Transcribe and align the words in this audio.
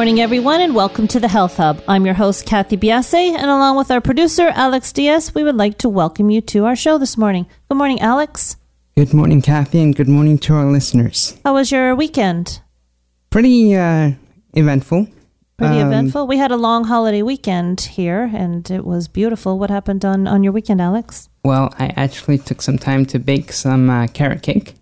Morning, 0.00 0.22
everyone, 0.22 0.62
and 0.62 0.74
welcome 0.74 1.06
to 1.06 1.20
the 1.20 1.28
Health 1.28 1.58
Hub. 1.58 1.82
I'm 1.86 2.06
your 2.06 2.14
host, 2.14 2.46
Kathy 2.46 2.78
Biase, 2.78 3.12
and 3.12 3.50
along 3.50 3.76
with 3.76 3.90
our 3.90 4.00
producer, 4.00 4.48
Alex 4.54 4.94
Diaz, 4.94 5.34
we 5.34 5.44
would 5.44 5.56
like 5.56 5.76
to 5.76 5.90
welcome 5.90 6.30
you 6.30 6.40
to 6.40 6.64
our 6.64 6.74
show 6.74 6.96
this 6.96 7.18
morning. 7.18 7.44
Good 7.68 7.76
morning, 7.76 8.00
Alex. 8.00 8.56
Good 8.96 9.12
morning, 9.12 9.42
Kathy, 9.42 9.82
and 9.82 9.94
good 9.94 10.08
morning 10.08 10.38
to 10.38 10.54
our 10.54 10.64
listeners. 10.64 11.38
How 11.44 11.52
was 11.52 11.70
your 11.70 11.94
weekend? 11.94 12.62
Pretty 13.28 13.76
uh, 13.76 14.12
eventful. 14.54 15.06
Pretty 15.58 15.80
Um, 15.80 15.88
eventful. 15.88 16.26
We 16.26 16.38
had 16.38 16.50
a 16.50 16.56
long 16.56 16.84
holiday 16.84 17.20
weekend 17.20 17.82
here, 17.82 18.30
and 18.32 18.70
it 18.70 18.86
was 18.86 19.06
beautiful. 19.06 19.58
What 19.58 19.68
happened 19.68 20.06
on, 20.06 20.26
on 20.26 20.42
your 20.42 20.54
weekend, 20.54 20.80
Alex? 20.80 21.28
Well, 21.44 21.74
I 21.78 21.92
actually 21.94 22.38
took 22.38 22.62
some 22.62 22.78
time 22.78 23.04
to 23.04 23.18
bake 23.18 23.52
some 23.52 23.90
uh, 23.90 24.06
carrot 24.06 24.40
cake, 24.40 24.76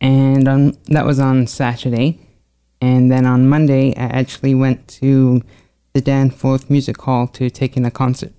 and 0.00 0.48
on, 0.48 0.76
that 0.86 1.06
was 1.06 1.20
on 1.20 1.46
Saturday. 1.46 2.18
And 2.82 3.12
then 3.12 3.24
on 3.26 3.48
Monday, 3.48 3.94
I 3.96 4.06
actually 4.06 4.56
went 4.56 4.88
to 5.00 5.40
the 5.92 6.00
Danforth 6.00 6.68
Music 6.68 7.00
Hall 7.00 7.28
to 7.28 7.48
take 7.48 7.76
in 7.76 7.84
a 7.84 7.92
concert. 7.92 8.32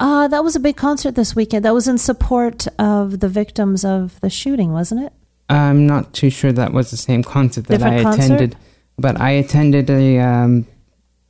Uh, 0.00 0.26
that 0.26 0.42
was 0.42 0.56
a 0.56 0.60
big 0.60 0.76
concert 0.76 1.14
this 1.14 1.36
weekend. 1.36 1.64
That 1.64 1.74
was 1.74 1.86
in 1.86 1.96
support 1.96 2.66
of 2.78 3.20
the 3.20 3.28
victims 3.28 3.84
of 3.84 4.20
the 4.20 4.30
shooting, 4.30 4.72
wasn't 4.72 5.04
it? 5.04 5.12
I'm 5.48 5.86
not 5.86 6.12
too 6.12 6.28
sure 6.28 6.50
that 6.52 6.72
was 6.72 6.90
the 6.90 6.96
same 6.96 7.22
concert 7.22 7.68
that 7.68 7.78
Different 7.78 8.00
I 8.00 8.02
concert? 8.02 8.24
attended, 8.24 8.56
but 8.98 9.20
I 9.20 9.30
attended 9.30 9.88
a, 9.88 10.18
um, 10.18 10.66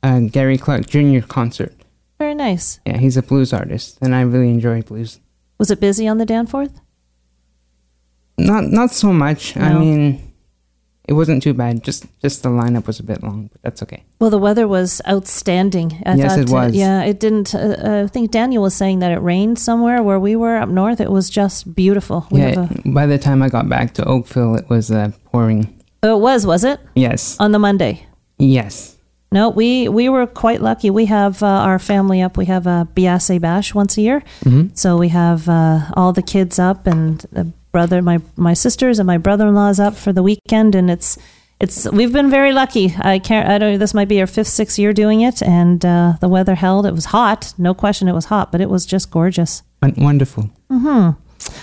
a 0.01 0.21
Gary 0.21 0.57
Clark 0.57 0.87
Jr. 0.87 1.19
concert. 1.19 1.73
Very 2.17 2.33
nice. 2.35 2.79
Yeah, 2.85 2.97
he's 2.97 3.15
a 3.15 3.21
blues 3.21 3.53
artist, 3.53 3.99
and 4.01 4.13
I 4.15 4.21
really 4.21 4.49
enjoy 4.49 4.81
blues. 4.81 5.19
Was 5.59 5.69
it 5.69 5.79
busy 5.79 6.07
on 6.07 6.17
the 6.17 6.25
Danforth? 6.25 6.81
Not 8.37 8.65
not 8.65 8.91
so 8.91 9.13
much. 9.13 9.55
I 9.55 9.73
mean, 9.73 10.28
it 11.09 11.13
wasn't 11.13 11.41
too 11.43 11.53
bad. 11.53 11.83
Just 11.83 12.05
just 12.21 12.43
the 12.43 12.49
lineup 12.49 12.85
was 12.87 12.99
a 12.99 13.03
bit 13.03 13.19
long, 13.23 13.49
but 13.51 13.61
that's 13.63 13.81
okay. 13.83 14.03
Well, 14.21 14.29
the 14.29 14.37
weather 14.47 14.67
was 14.67 15.01
outstanding. 15.07 15.89
I 16.05 16.15
Yes, 16.15 16.31
thought, 16.31 16.39
it 16.39 16.49
uh, 16.49 16.53
was. 16.53 16.75
yeah, 16.75 17.09
it 17.11 17.19
didn't. 17.19 17.55
Uh, 17.55 17.59
uh, 17.59 18.03
I 18.05 18.07
think 18.07 18.31
Daniel 18.31 18.63
was 18.63 18.75
saying 18.75 18.99
that 18.99 19.11
it 19.11 19.21
rained 19.21 19.57
somewhere 19.59 20.03
where 20.03 20.19
we 20.19 20.35
were 20.35 20.57
up 20.63 20.69
north. 20.69 20.99
It 21.01 21.09
was 21.11 21.29
just 21.29 21.73
beautiful. 21.75 22.27
We 22.31 22.39
yeah. 22.41 22.67
a- 22.85 22.89
by 22.93 23.05
the 23.07 23.17
time 23.17 23.41
I 23.45 23.49
got 23.49 23.67
back 23.67 23.93
to 23.95 24.03
Oakville, 24.05 24.55
it 24.55 24.69
was 24.69 24.91
uh, 24.91 25.11
pouring. 25.31 25.67
oh, 26.03 26.15
it 26.17 26.21
was, 26.21 26.45
was 26.45 26.63
it 26.63 26.79
Yes. 26.95 27.35
on 27.39 27.51
the 27.51 27.59
Monday? 27.59 28.05
Yes. 28.37 28.95
No, 29.31 29.49
we 29.49 29.87
we 29.89 30.09
were 30.09 30.25
quite 30.27 30.61
lucky. 30.61 30.89
We 30.89 31.05
have 31.05 31.43
uh, 31.43 31.67
our 31.69 31.79
family 31.79 32.19
up. 32.25 32.37
We 32.37 32.45
have 32.45 32.65
a 32.67 32.87
Biase 32.95 33.39
bash 33.39 33.75
once 33.75 33.97
a 33.97 34.01
year, 34.01 34.21
hmm 34.43 34.67
so 34.73 34.97
we 34.97 35.09
have 35.09 35.47
uh, 35.47 35.79
all 35.95 36.13
the 36.13 36.23
kids 36.23 36.57
up 36.59 36.87
and 36.87 37.25
brother, 37.71 38.01
my 38.01 38.19
my 38.35 38.53
sisters 38.53 38.99
and 38.99 39.07
my 39.07 39.17
brother 39.17 39.47
in 39.47 39.55
law's 39.55 39.79
up 39.79 39.95
for 39.95 40.13
the 40.13 40.23
weekend, 40.23 40.75
and 40.75 40.89
it's. 40.89 41.17
It's 41.61 41.91
we've 41.91 42.13
been 42.13 42.29
very 42.29 42.53
lucky. 42.53 42.95
I 42.97 43.19
can't. 43.19 43.49
I 43.49 43.57
don't. 43.57 43.79
This 43.79 43.93
might 43.93 44.07
be 44.07 44.21
our 44.21 44.27
fifth, 44.27 44.47
sixth 44.47 44.79
year 44.79 44.93
doing 44.93 45.19
it, 45.19 45.41
and 45.43 45.83
uh, 45.85 46.13
the 46.21 46.29
weather 46.29 46.55
held. 46.55 46.85
It 46.85 46.93
was 46.93 47.03
hot, 47.05 47.53
no 47.57 47.73
question. 47.73 48.07
It 48.07 48.13
was 48.13 48.25
hot, 48.25 48.49
but 48.53 48.61
it 48.61 48.69
was 48.69 48.85
just 48.85 49.11
gorgeous. 49.11 49.61
Wonderful. 50.69 51.19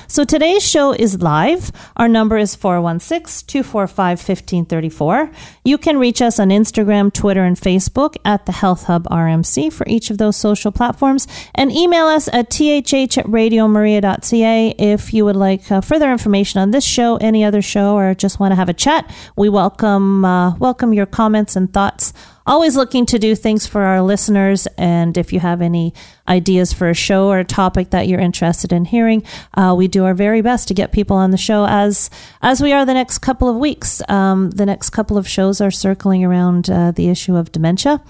So 0.08 0.24
today's 0.24 0.66
show 0.66 0.92
is 0.92 1.20
live. 1.20 1.72
Our 1.96 2.08
number 2.08 2.36
is 2.36 2.54
416 2.54 3.46
245 3.46 4.18
1534. 4.18 5.30
You 5.64 5.78
can 5.78 5.98
reach 5.98 6.22
us 6.22 6.38
on 6.38 6.48
Instagram, 6.48 7.12
Twitter, 7.12 7.44
and 7.44 7.56
Facebook 7.56 8.16
at 8.24 8.46
the 8.46 8.52
Health 8.52 8.84
Hub 8.84 9.04
RMC 9.08 9.72
for 9.72 9.86
each 9.88 10.10
of 10.10 10.18
those 10.18 10.36
social 10.36 10.72
platforms. 10.72 11.26
And 11.54 11.72
email 11.72 12.06
us 12.06 12.28
at 12.28 12.50
thh 12.50 13.18
at 13.18 13.26
radiomaria.ca 13.26 14.74
if 14.78 15.14
you 15.14 15.24
would 15.24 15.36
like 15.36 15.70
uh, 15.70 15.80
further 15.80 16.10
information 16.10 16.60
on 16.60 16.70
this 16.70 16.84
show, 16.84 17.16
any 17.16 17.44
other 17.44 17.62
show, 17.62 17.96
or 17.96 18.14
just 18.14 18.40
want 18.40 18.52
to 18.52 18.56
have 18.56 18.68
a 18.68 18.74
chat. 18.74 19.10
We 19.36 19.48
welcome, 19.48 20.24
uh, 20.24 20.56
welcome 20.56 20.92
your 20.92 21.06
comments 21.06 21.56
and 21.56 21.72
thoughts 21.72 22.12
always 22.46 22.76
looking 22.76 23.06
to 23.06 23.18
do 23.18 23.34
things 23.34 23.66
for 23.66 23.82
our 23.82 24.02
listeners. 24.02 24.66
And 24.78 25.16
if 25.16 25.32
you 25.32 25.40
have 25.40 25.60
any 25.60 25.92
ideas 26.28 26.72
for 26.72 26.88
a 26.88 26.94
show 26.94 27.28
or 27.28 27.38
a 27.38 27.44
topic 27.44 27.90
that 27.90 28.08
you're 28.08 28.20
interested 28.20 28.72
in 28.72 28.84
hearing, 28.84 29.22
uh, 29.54 29.74
we 29.76 29.88
do 29.88 30.04
our 30.04 30.14
very 30.14 30.40
best 30.40 30.68
to 30.68 30.74
get 30.74 30.92
people 30.92 31.16
on 31.16 31.30
the 31.30 31.36
show 31.36 31.66
as 31.66 32.10
as 32.42 32.60
we 32.60 32.72
are 32.72 32.84
the 32.84 32.94
next 32.94 33.18
couple 33.18 33.48
of 33.48 33.56
weeks. 33.56 34.00
Um, 34.08 34.50
the 34.50 34.66
next 34.66 34.90
couple 34.90 35.18
of 35.18 35.28
shows 35.28 35.60
are 35.60 35.70
circling 35.70 36.24
around 36.24 36.70
uh, 36.70 36.92
the 36.92 37.08
issue 37.08 37.36
of 37.36 37.52
dementia. 37.52 38.02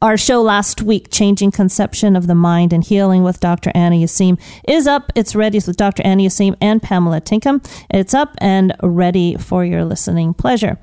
Our 0.00 0.16
show 0.16 0.40
last 0.42 0.80
week, 0.80 1.08
Changing 1.10 1.50
Conception 1.50 2.14
of 2.14 2.28
the 2.28 2.34
Mind 2.34 2.72
and 2.72 2.84
Healing 2.84 3.24
with 3.24 3.40
Dr. 3.40 3.72
Anna 3.74 3.96
Yusim, 3.96 4.40
is 4.68 4.86
up. 4.86 5.10
It's 5.16 5.34
ready 5.34 5.58
with 5.66 5.76
Dr. 5.76 6.04
Anna 6.04 6.22
Yusim 6.22 6.56
and 6.60 6.80
Pamela 6.80 7.20
Tinkham. 7.20 7.66
It's 7.90 8.14
up 8.14 8.36
and 8.38 8.76
ready 8.80 9.36
for 9.36 9.64
your 9.64 9.84
listening 9.84 10.34
pleasure. 10.34 10.78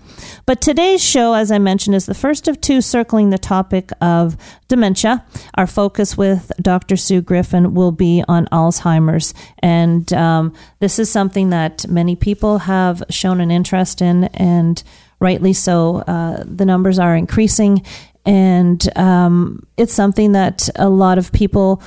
But 0.45 0.59
today's 0.59 1.01
show, 1.01 1.33
as 1.33 1.49
I 1.49 1.59
mentioned, 1.59 1.95
is 1.95 2.07
the 2.07 2.13
first 2.13 2.49
of 2.49 2.59
two 2.59 2.81
circling 2.81 3.29
the 3.29 3.37
topic 3.37 3.89
of 4.01 4.35
dementia. 4.67 5.23
Our 5.55 5.67
focus 5.67 6.17
with 6.17 6.51
Dr. 6.61 6.97
Sue 6.97 7.21
Griffin 7.21 7.73
will 7.73 7.93
be 7.93 8.21
on 8.27 8.47
Alzheimer's. 8.47 9.33
And 9.59 10.11
um, 10.11 10.53
this 10.79 10.99
is 10.99 11.09
something 11.09 11.51
that 11.51 11.87
many 11.87 12.17
people 12.17 12.57
have 12.59 13.01
shown 13.09 13.39
an 13.39 13.49
interest 13.49 14.01
in, 14.01 14.25
and 14.25 14.83
rightly 15.21 15.53
so. 15.53 15.99
Uh, 15.99 16.43
the 16.45 16.65
numbers 16.65 16.99
are 16.99 17.15
increasing 17.15 17.81
and 18.25 18.97
um, 18.97 19.65
it's 19.77 19.93
something 19.93 20.31
that 20.33 20.69
a 20.75 20.89
lot 20.89 21.17
of 21.17 21.31
people 21.31 21.81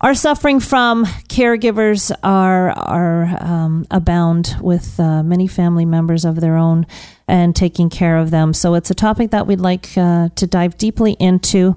are 0.00 0.14
suffering 0.14 0.60
from. 0.60 1.04
Caregivers 1.04 2.12
are 2.22 2.70
are 2.70 3.36
um, 3.40 3.86
abound 3.90 4.56
with 4.60 4.98
uh, 5.00 5.22
many 5.22 5.46
family 5.46 5.84
members 5.84 6.24
of 6.24 6.40
their 6.40 6.56
own 6.56 6.86
and 7.26 7.54
taking 7.54 7.90
care 7.90 8.16
of 8.16 8.30
them. 8.30 8.54
So 8.54 8.74
it's 8.74 8.90
a 8.90 8.94
topic 8.94 9.32
that 9.32 9.46
we'd 9.46 9.60
like 9.60 9.88
uh, 9.98 10.30
to 10.34 10.46
dive 10.46 10.78
deeply 10.78 11.12
into. 11.20 11.74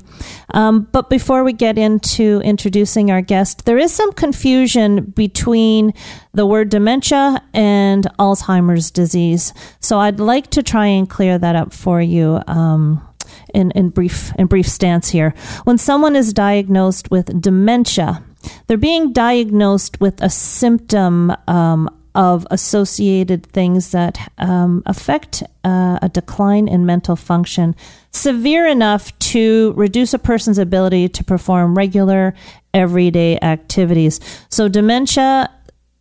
Um, 0.53 0.87
but 0.93 1.09
before 1.09 1.43
we 1.43 1.51
get 1.51 1.77
into 1.77 2.41
introducing 2.43 3.11
our 3.11 3.21
guest, 3.21 3.65
there 3.65 3.77
is 3.77 3.91
some 3.91 4.13
confusion 4.13 5.05
between 5.05 5.93
the 6.33 6.45
word 6.45 6.69
dementia 6.69 7.43
and 7.53 8.07
Alzheimer's 8.17 8.91
disease. 8.91 9.53
So 9.81 9.99
I'd 9.99 10.21
like 10.21 10.51
to 10.51 10.63
try 10.63 10.85
and 10.85 11.09
clear 11.09 11.37
that 11.37 11.55
up 11.57 11.73
for 11.73 12.01
you. 12.01 12.41
Um, 12.47 13.05
in, 13.53 13.71
in 13.71 13.89
brief 13.89 14.33
in 14.37 14.47
brief 14.47 14.67
stance 14.67 15.09
here. 15.09 15.33
When 15.63 15.77
someone 15.77 16.15
is 16.15 16.33
diagnosed 16.33 17.11
with 17.11 17.41
dementia, 17.41 18.23
they're 18.67 18.77
being 18.77 19.13
diagnosed 19.13 19.99
with 20.01 20.21
a 20.21 20.29
symptom 20.29 21.33
um, 21.47 21.89
of 22.13 22.45
associated 22.51 23.45
things 23.45 23.91
that 23.91 24.31
um, 24.37 24.83
affect 24.85 25.43
uh, 25.63 25.99
a 26.01 26.09
decline 26.09 26.67
in 26.67 26.85
mental 26.85 27.15
function, 27.15 27.75
severe 28.11 28.67
enough 28.67 29.17
to 29.19 29.73
reduce 29.77 30.13
a 30.13 30.19
person's 30.19 30.57
ability 30.57 31.07
to 31.07 31.23
perform 31.23 31.77
regular, 31.77 32.33
everyday 32.73 33.39
activities. 33.41 34.19
So, 34.49 34.67
dementia 34.67 35.49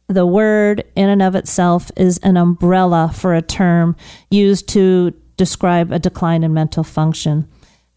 the 0.09 0.27
word 0.27 0.83
in 0.97 1.09
and 1.09 1.23
of 1.23 1.37
itself 1.37 1.93
is 1.97 2.19
an 2.19 2.37
umbrella 2.37 3.13
for 3.15 3.33
a 3.35 3.43
term 3.43 3.95
used 4.29 4.69
to 4.71 5.15
describe 5.41 5.91
a 5.91 5.99
decline 5.99 6.45
in 6.45 6.53
mental 6.53 6.85
function. 6.85 7.49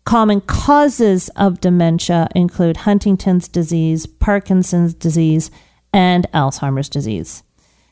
Common 0.06 0.40
causes 0.40 1.28
of 1.36 1.60
dementia 1.60 2.30
include 2.34 2.78
Huntington's 2.78 3.50
disease, 3.50 4.06
Parkinson's 4.06 4.94
disease, 4.94 5.51
and 5.92 6.25
Alzheimer's 6.34 6.88
disease. 6.88 7.44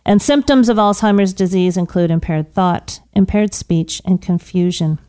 And 0.06 0.22
symptoms 0.22 0.70
of 0.70 0.78
Alzheimer's 0.78 1.34
disease 1.34 1.76
include 1.76 2.12
impaired 2.12 2.54
thought, 2.54 3.02
impaired 3.12 3.54
speech, 3.54 4.02
and 4.06 4.22
confusion. 4.22 5.00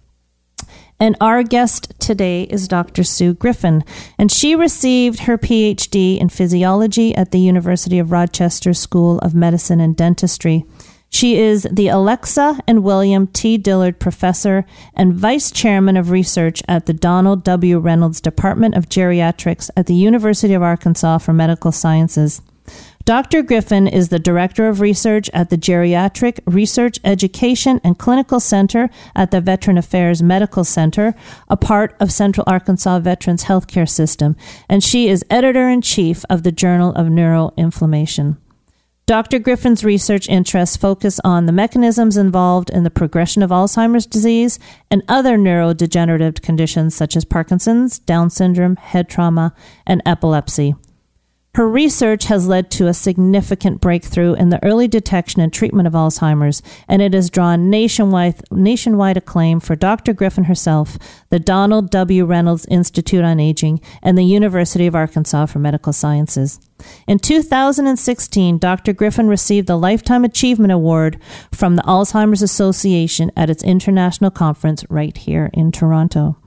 And 0.98 1.16
our 1.20 1.44
guest 1.44 1.92
today 2.00 2.42
is 2.42 2.66
Dr. 2.66 3.04
Sue 3.04 3.34
Griffin, 3.34 3.84
and 4.18 4.32
she 4.32 4.56
received 4.56 5.20
her 5.20 5.38
PhD 5.38 6.18
in 6.18 6.30
physiology 6.30 7.14
at 7.14 7.30
the 7.30 7.38
University 7.38 8.00
of 8.00 8.10
Rochester 8.10 8.74
School 8.74 9.20
of 9.20 9.36
Medicine 9.36 9.78
and 9.78 9.96
Dentistry. 9.96 10.64
She 11.12 11.36
is 11.36 11.68
the 11.70 11.88
Alexa 11.88 12.58
and 12.66 12.82
William 12.82 13.26
T. 13.26 13.58
Dillard 13.58 13.98
Professor 13.98 14.64
and 14.94 15.12
Vice 15.12 15.50
Chairman 15.50 15.98
of 15.98 16.10
Research 16.10 16.62
at 16.66 16.86
the 16.86 16.94
Donald 16.94 17.44
W. 17.44 17.78
Reynolds 17.78 18.20
Department 18.20 18.74
of 18.74 18.88
Geriatrics 18.88 19.68
at 19.76 19.86
the 19.86 19.94
University 19.94 20.54
of 20.54 20.62
Arkansas 20.62 21.18
for 21.18 21.34
Medical 21.34 21.70
Sciences. 21.70 22.40
Dr. 23.04 23.42
Griffin 23.42 23.86
is 23.86 24.08
the 24.08 24.18
Director 24.18 24.68
of 24.68 24.80
Research 24.80 25.28
at 25.34 25.50
the 25.50 25.58
Geriatric 25.58 26.40
Research 26.46 26.98
Education 27.04 27.78
and 27.84 27.98
Clinical 27.98 28.40
Center 28.40 28.88
at 29.14 29.32
the 29.32 29.40
Veteran 29.42 29.76
Affairs 29.76 30.22
Medical 30.22 30.64
Center, 30.64 31.14
a 31.48 31.58
part 31.58 31.94
of 32.00 32.10
Central 32.10 32.44
Arkansas 32.46 33.00
Veterans 33.00 33.44
Healthcare 33.44 33.88
System, 33.88 34.34
and 34.68 34.82
she 34.82 35.08
is 35.08 35.26
Editor 35.28 35.68
in 35.68 35.82
Chief 35.82 36.24
of 36.30 36.42
the 36.42 36.52
Journal 36.52 36.92
of 36.94 37.08
Neuroinflammation. 37.08 38.38
Dr. 39.06 39.40
Griffin's 39.40 39.84
research 39.84 40.28
interests 40.28 40.76
focus 40.76 41.18
on 41.24 41.46
the 41.46 41.52
mechanisms 41.52 42.16
involved 42.16 42.70
in 42.70 42.84
the 42.84 42.90
progression 42.90 43.42
of 43.42 43.50
Alzheimer's 43.50 44.06
disease 44.06 44.60
and 44.92 45.02
other 45.08 45.36
neurodegenerative 45.36 46.40
conditions 46.40 46.94
such 46.94 47.16
as 47.16 47.24
Parkinson's, 47.24 47.98
Down 47.98 48.30
syndrome, 48.30 48.76
head 48.76 49.08
trauma, 49.08 49.54
and 49.84 50.02
epilepsy. 50.06 50.76
Her 51.54 51.68
research 51.68 52.24
has 52.24 52.48
led 52.48 52.70
to 52.70 52.86
a 52.86 52.94
significant 52.94 53.82
breakthrough 53.82 54.32
in 54.32 54.48
the 54.48 54.64
early 54.64 54.88
detection 54.88 55.42
and 55.42 55.52
treatment 55.52 55.86
of 55.86 55.92
Alzheimer's, 55.92 56.62
and 56.88 57.02
it 57.02 57.12
has 57.12 57.28
drawn 57.28 57.68
nationwide, 57.68 58.40
nationwide 58.50 59.18
acclaim 59.18 59.60
for 59.60 59.76
Dr. 59.76 60.14
Griffin 60.14 60.44
herself, 60.44 60.96
the 61.28 61.38
Donald 61.38 61.90
W. 61.90 62.24
Reynolds 62.24 62.64
Institute 62.70 63.22
on 63.22 63.38
Aging, 63.38 63.82
and 64.02 64.16
the 64.16 64.24
University 64.24 64.86
of 64.86 64.94
Arkansas 64.94 65.44
for 65.44 65.58
Medical 65.58 65.92
Sciences. 65.92 66.58
In 67.06 67.18
2016, 67.18 68.56
Dr. 68.56 68.94
Griffin 68.94 69.28
received 69.28 69.66
the 69.66 69.76
Lifetime 69.76 70.24
Achievement 70.24 70.72
Award 70.72 71.18
from 71.52 71.76
the 71.76 71.82
Alzheimer's 71.82 72.40
Association 72.40 73.30
at 73.36 73.50
its 73.50 73.62
international 73.62 74.30
conference 74.30 74.86
right 74.88 75.18
here 75.18 75.50
in 75.52 75.70
Toronto. 75.70 76.38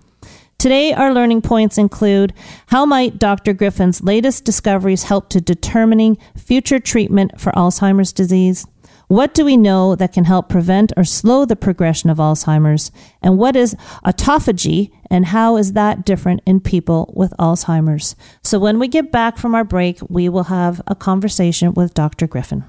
Today, 0.58 0.94
our 0.94 1.14
learning 1.14 1.42
points 1.42 1.78
include 1.78 2.34
how 2.68 2.86
might 2.86 3.20
Dr. 3.20 3.54
Griffin's 3.54 4.02
latest 4.02 4.46
discoveries 4.46 5.04
help 5.04 5.30
to 5.30 5.42
determining 5.42 6.18
future 6.36 6.80
treatment 6.80 7.40
for 7.40 7.52
Alzheimer's 7.52 8.14
disease? 8.14 8.66
What 9.08 9.36
do 9.36 9.46
we 9.46 9.58
know 9.58 9.96
that 9.96 10.14
can 10.14 10.24
help 10.24 10.50
prevent 10.50 10.92
or 10.98 11.04
slow 11.04 11.46
the 11.46 11.56
progression 11.56 12.10
of 12.10 12.18
Alzheimer's? 12.18 12.92
And 13.22 13.38
what 13.38 13.56
is 13.56 13.76
autophagy 14.04 14.92
and 15.12 15.28
how 15.28 15.58
is 15.58 15.74
that 15.74 16.06
different 16.06 16.42
in 16.48 16.60
people 16.60 17.14
with 17.16 17.34
Alzheimer's? 17.38 18.16
So 18.44 18.58
when 18.58 18.80
we 18.80 18.88
get 18.88 19.12
back 19.12 19.38
from 19.38 19.54
our 19.54 19.64
break, 19.64 20.00
we 20.10 20.28
will 20.30 20.46
have 20.46 20.82
a 20.88 20.96
conversation 20.96 21.76
with 21.76 21.94
Dr. 21.94 22.26
Griffin. 22.26 22.64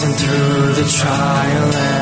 passing 0.00 0.14
through 0.14 0.72
the 0.82 0.88
trial 0.88 1.74
and 1.74 1.99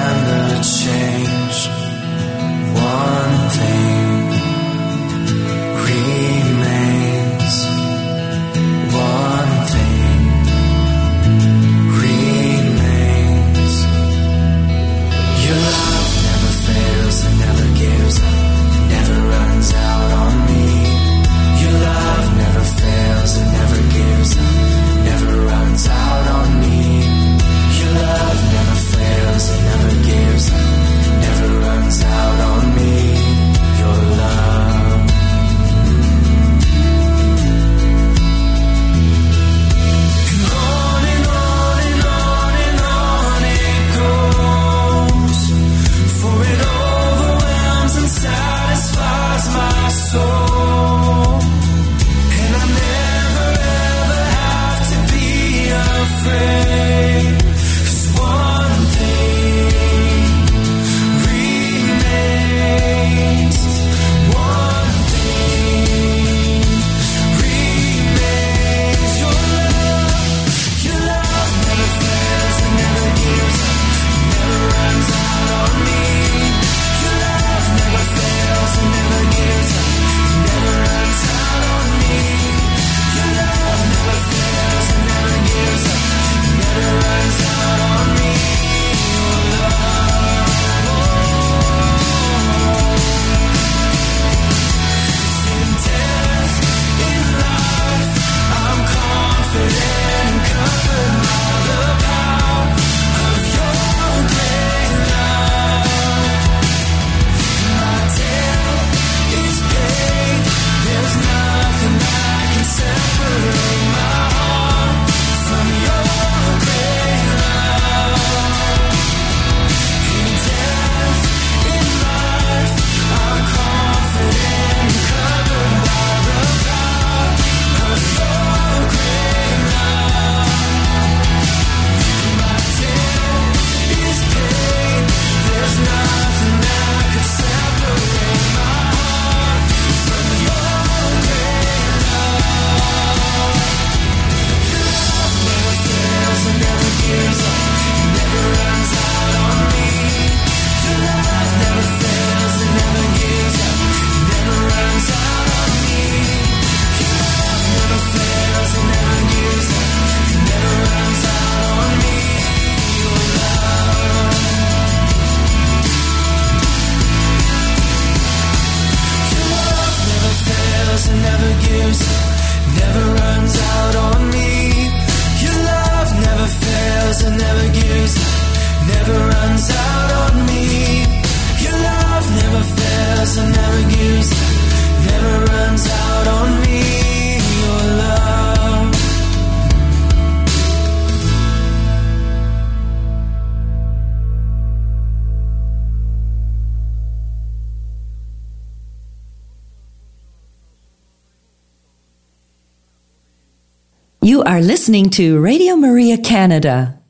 are 204.58 204.62
listening 204.62 205.08
to 205.08 205.38
Radio 205.38 205.77
Maria 205.77 206.19
Canada. 206.19 207.00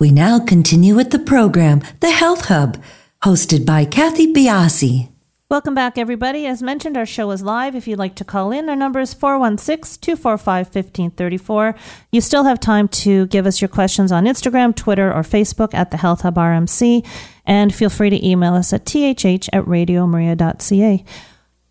We 0.00 0.10
now 0.10 0.40
continue 0.40 0.96
with 0.96 1.12
the 1.12 1.20
program, 1.20 1.82
The 2.00 2.10
Health 2.10 2.46
Hub, 2.46 2.82
hosted 3.22 3.64
by 3.64 3.84
Kathy 3.84 4.32
Biase. 4.32 5.08
Welcome 5.48 5.76
back, 5.76 5.96
everybody. 5.96 6.46
As 6.46 6.60
mentioned, 6.60 6.96
our 6.96 7.06
show 7.06 7.30
is 7.30 7.44
live. 7.44 7.76
If 7.76 7.86
you'd 7.86 8.00
like 8.00 8.16
to 8.16 8.24
call 8.24 8.50
in, 8.50 8.68
our 8.68 8.74
number 8.74 8.98
is 8.98 9.14
416 9.14 10.00
245 10.00 10.66
1534. 10.66 11.76
You 12.10 12.20
still 12.20 12.42
have 12.42 12.58
time 12.58 12.88
to 12.88 13.28
give 13.28 13.46
us 13.46 13.60
your 13.60 13.68
questions 13.68 14.10
on 14.10 14.24
Instagram, 14.24 14.74
Twitter, 14.74 15.14
or 15.14 15.22
Facebook 15.22 15.72
at 15.74 15.92
the 15.92 15.96
Health 15.98 16.22
Hub 16.22 16.34
RMC. 16.34 17.06
And 17.46 17.72
feel 17.72 17.88
free 17.88 18.10
to 18.10 18.26
email 18.26 18.54
us 18.54 18.72
at 18.72 18.84
thh 18.84 19.48
at 19.52 19.64
radiomaria.ca. 19.64 21.04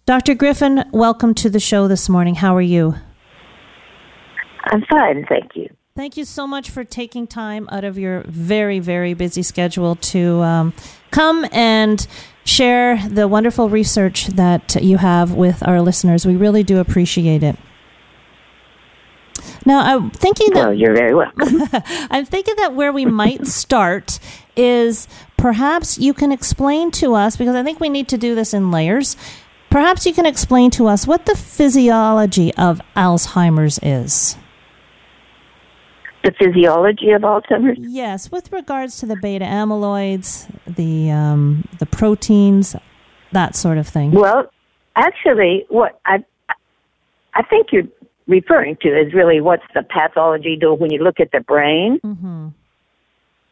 Dr. 0.06 0.34
Griffin, 0.34 0.86
welcome 0.94 1.34
to 1.34 1.50
the 1.50 1.60
show 1.60 1.89
this 1.89 2.08
morning. 2.08 2.36
How 2.36 2.56
are 2.56 2.62
you? 2.62 2.96
I'm 4.72 4.84
fine, 4.90 5.26
thank 5.28 5.56
you. 5.56 5.70
Thank 5.96 6.16
you 6.16 6.26
so 6.26 6.46
much 6.46 6.70
for 6.70 6.84
taking 6.84 7.26
time 7.26 7.68
out 7.72 7.84
of 7.84 7.98
your 7.98 8.24
very, 8.28 8.80
very 8.80 9.16
busy 9.16 9.42
schedule 9.42 9.96
to 9.96 10.42
um, 10.42 10.74
come 11.10 11.48
and 11.52 12.06
share 12.46 13.02
the 13.10 13.28
wonderful 13.28 13.68
research 13.68 14.28
that 14.28 14.76
you 14.76 14.98
have 14.98 15.34
with 15.34 15.68
our 15.68 15.82
listeners. 15.82 16.26
We 16.26 16.36
really 16.36 16.62
do 16.62 16.78
appreciate 16.78 17.42
it. 17.42 17.58
Now, 19.66 19.80
I'm 19.80 20.12
thinking 20.12 20.54
that. 20.54 20.78
You're 20.78 20.96
very 20.96 21.16
welcome. 21.16 21.64
I'm 22.12 22.26
thinking 22.26 22.56
that 22.58 22.74
where 22.74 22.94
we 22.94 23.06
might 23.06 23.48
start 23.62 24.20
is 24.56 25.08
perhaps 25.36 25.98
you 25.98 26.14
can 26.14 26.32
explain 26.32 26.92
to 26.92 27.16
us, 27.16 27.36
because 27.38 27.56
I 27.56 27.64
think 27.64 27.80
we 27.80 27.90
need 27.90 28.08
to 28.10 28.18
do 28.18 28.36
this 28.36 28.54
in 28.54 28.72
layers. 28.72 29.18
Perhaps 29.70 30.06
you 30.06 30.14
can 30.14 30.26
explain 30.26 30.72
to 30.72 30.88
us 30.88 31.06
what 31.06 31.26
the 31.26 31.36
physiology 31.36 32.54
of 32.54 32.82
Alzheimer's 32.96 33.80
is. 33.82 34.38
The 36.24 36.32
physiology 36.32 37.12
of 37.12 37.22
Alzheimer's? 37.22 37.78
Yes, 37.80 38.32
with 38.32 38.52
regards 38.52 38.98
to 38.98 39.06
the 39.06 39.16
beta 39.16 39.46
amyloids, 39.46 40.50
the 40.66 41.12
um, 41.12 41.68
the 41.80 41.86
proteins, 41.86 42.76
that 43.32 43.56
sort 43.56 43.78
of 43.78 43.88
thing. 43.88 44.12
Well, 44.12 44.52
actually, 44.96 45.66
what 45.70 46.00
I 46.06 46.24
I 47.34 47.44
think 47.44 47.68
you're 47.72 47.88
referring 48.28 48.78
to 48.82 48.90
is 48.90 49.14
really 49.14 49.42
what's 49.42 49.64
the 49.74 49.84
pathology 49.84 50.58
do 50.60 50.74
when 50.74 50.92
you 50.92 51.02
look 51.02 51.20
at 51.20 51.32
the 51.32 51.40
brain 51.40 52.00
hmm 52.04 52.50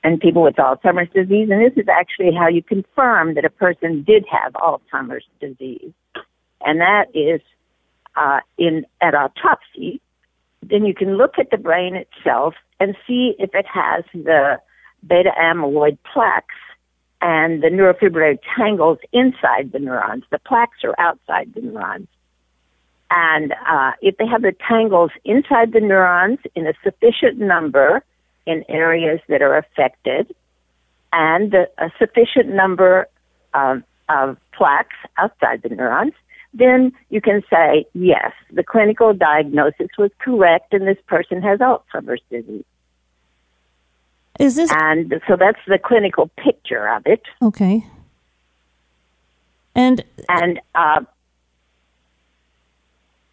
and 0.06 0.20
people 0.22 0.44
with 0.44 0.56
Alzheimer's 0.58 1.12
disease, 1.16 1.50
and 1.50 1.60
this 1.60 1.74
is 1.76 1.90
actually 1.90 2.32
how 2.32 2.48
you 2.48 2.62
confirm 2.62 3.34
that 3.34 3.44
a 3.44 3.50
person 3.50 4.04
did 4.04 4.24
have 4.32 4.54
Alzheimer's 4.54 5.26
disease, 5.42 5.94
and 6.62 6.80
that 6.80 7.06
is 7.16 7.42
uh, 8.16 8.40
in 8.60 8.86
at 9.02 9.16
autopsy. 9.16 10.00
Then 10.70 10.86
you 10.86 10.94
can 10.94 11.18
look 11.18 11.38
at 11.38 11.52
the 11.52 11.58
brain 11.58 11.96
itself 11.96 12.56
and 12.80 12.96
see 13.06 13.36
if 13.40 13.52
it 13.54 13.66
has 13.68 14.04
the 14.14 14.60
beta 15.08 15.32
amyloid 15.40 15.98
plaques 16.12 16.56
and 17.22 17.62
the 17.64 17.68
neurofibrillary 17.68 18.40
tangles 18.58 18.98
inside 19.14 19.72
the 19.72 19.80
neurons. 19.80 20.24
The 20.32 20.40
plaques 20.40 20.84
are 20.84 20.96
outside 21.00 21.54
the 21.54 21.62
neurons. 21.62 22.08
And 23.12 23.54
uh, 23.68 23.92
if 24.02 24.18
they 24.18 24.26
have 24.26 24.42
the 24.42 24.56
tangles 24.68 25.12
inside 25.24 25.74
the 25.74 25.80
neurons 25.80 26.40
in 26.56 26.68
a 26.68 26.74
sufficient 26.84 27.38
number 27.38 28.04
in 28.46 28.64
areas 28.68 29.20
that 29.30 29.42
are 29.42 29.58
affected, 29.58 30.36
and 31.14 31.54
a, 31.54 31.92
sufficient 31.98 32.50
number 32.50 33.08
of, 33.54 33.84
of 34.10 34.38
plaques 34.52 34.98
outside 35.18 35.62
the 35.64 35.70
neurons, 35.70 36.14
then 36.56 36.94
you 37.10 37.22
can 37.22 37.44
say, 37.50 37.86
yes, 37.94 38.32
the 38.52 38.64
clinical 38.64 39.14
diagnosis 39.14 39.90
was 39.98 40.10
correct 40.20 40.74
and 40.74 40.88
this 40.88 40.98
person 41.06 41.42
has 41.42 41.60
Alzheimer's 41.60 42.22
disease. 42.32 42.64
Is 44.40 44.56
this 44.56 44.72
And 44.74 45.14
so 45.28 45.36
that's 45.36 45.60
the 45.68 45.78
clinical 45.78 46.30
picture 46.38 46.88
of 46.90 47.04
it. 47.06 47.22
okay? 47.42 47.86
And 49.76 50.04
And 50.30 50.60
uh, 50.74 51.02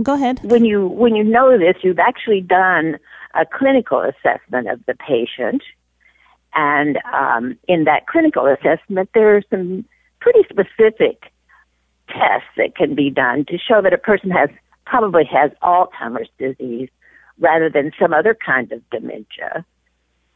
go 0.02 0.14
ahead. 0.14 0.41
when 0.43 0.64
you 0.64 0.87
when 0.88 1.14
you 1.14 1.23
know 1.25 1.57
this, 1.57 1.76
you've 1.83 2.00
actually 2.00 2.41
done 2.41 2.99
a 3.35 3.47
clinical 3.47 4.00
assessment 4.00 4.69
of 4.69 4.85
the 4.87 4.95
patient, 4.95 5.62
and 6.55 6.99
um, 7.14 7.57
in 7.69 7.85
that 7.85 8.07
clinical 8.09 8.47
assessment, 8.47 9.09
there 9.14 9.37
are 9.37 9.43
some 9.50 9.85
pretty 10.21 10.43
specific 10.50 11.32
tests 12.12 12.49
that 12.57 12.76
can 12.76 12.95
be 12.95 13.11
done 13.11 13.45
to 13.47 13.59
show 13.59 13.81
that 13.83 13.92
a 13.92 13.99
person 13.99 14.31
has 14.31 14.49
probably 14.85 15.25
has 15.25 15.50
Alzheimer's 15.62 16.28
disease 16.38 16.88
rather 17.38 17.71
than 17.71 17.92
some 17.99 18.12
other 18.12 18.35
kind 18.35 18.71
of 18.73 18.83
dementia. 18.90 19.64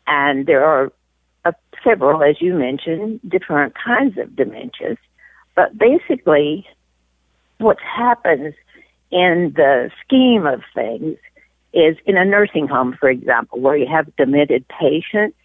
And 0.06 0.47
there 0.47 0.64
are 0.64 0.92
uh, 1.45 1.52
several, 1.85 2.23
as 2.23 2.40
you 2.40 2.54
mentioned, 2.54 3.21
different 3.28 3.75
kinds 3.75 4.16
of 4.18 4.30
dementias. 4.30 4.97
But 5.54 5.76
basically, 5.76 6.66
what 7.59 7.78
happens 7.80 8.54
in 9.11 9.52
the 9.56 9.90
scheme 10.04 10.47
of 10.47 10.62
things 10.75 11.16
is 11.73 11.97
in 12.06 12.16
a 12.16 12.25
nursing 12.25 12.66
home, 12.66 12.97
for 12.99 13.09
example, 13.09 13.61
where 13.61 13.76
you 13.76 13.87
have 13.87 14.14
demented 14.16 14.64
patients, 14.68 15.37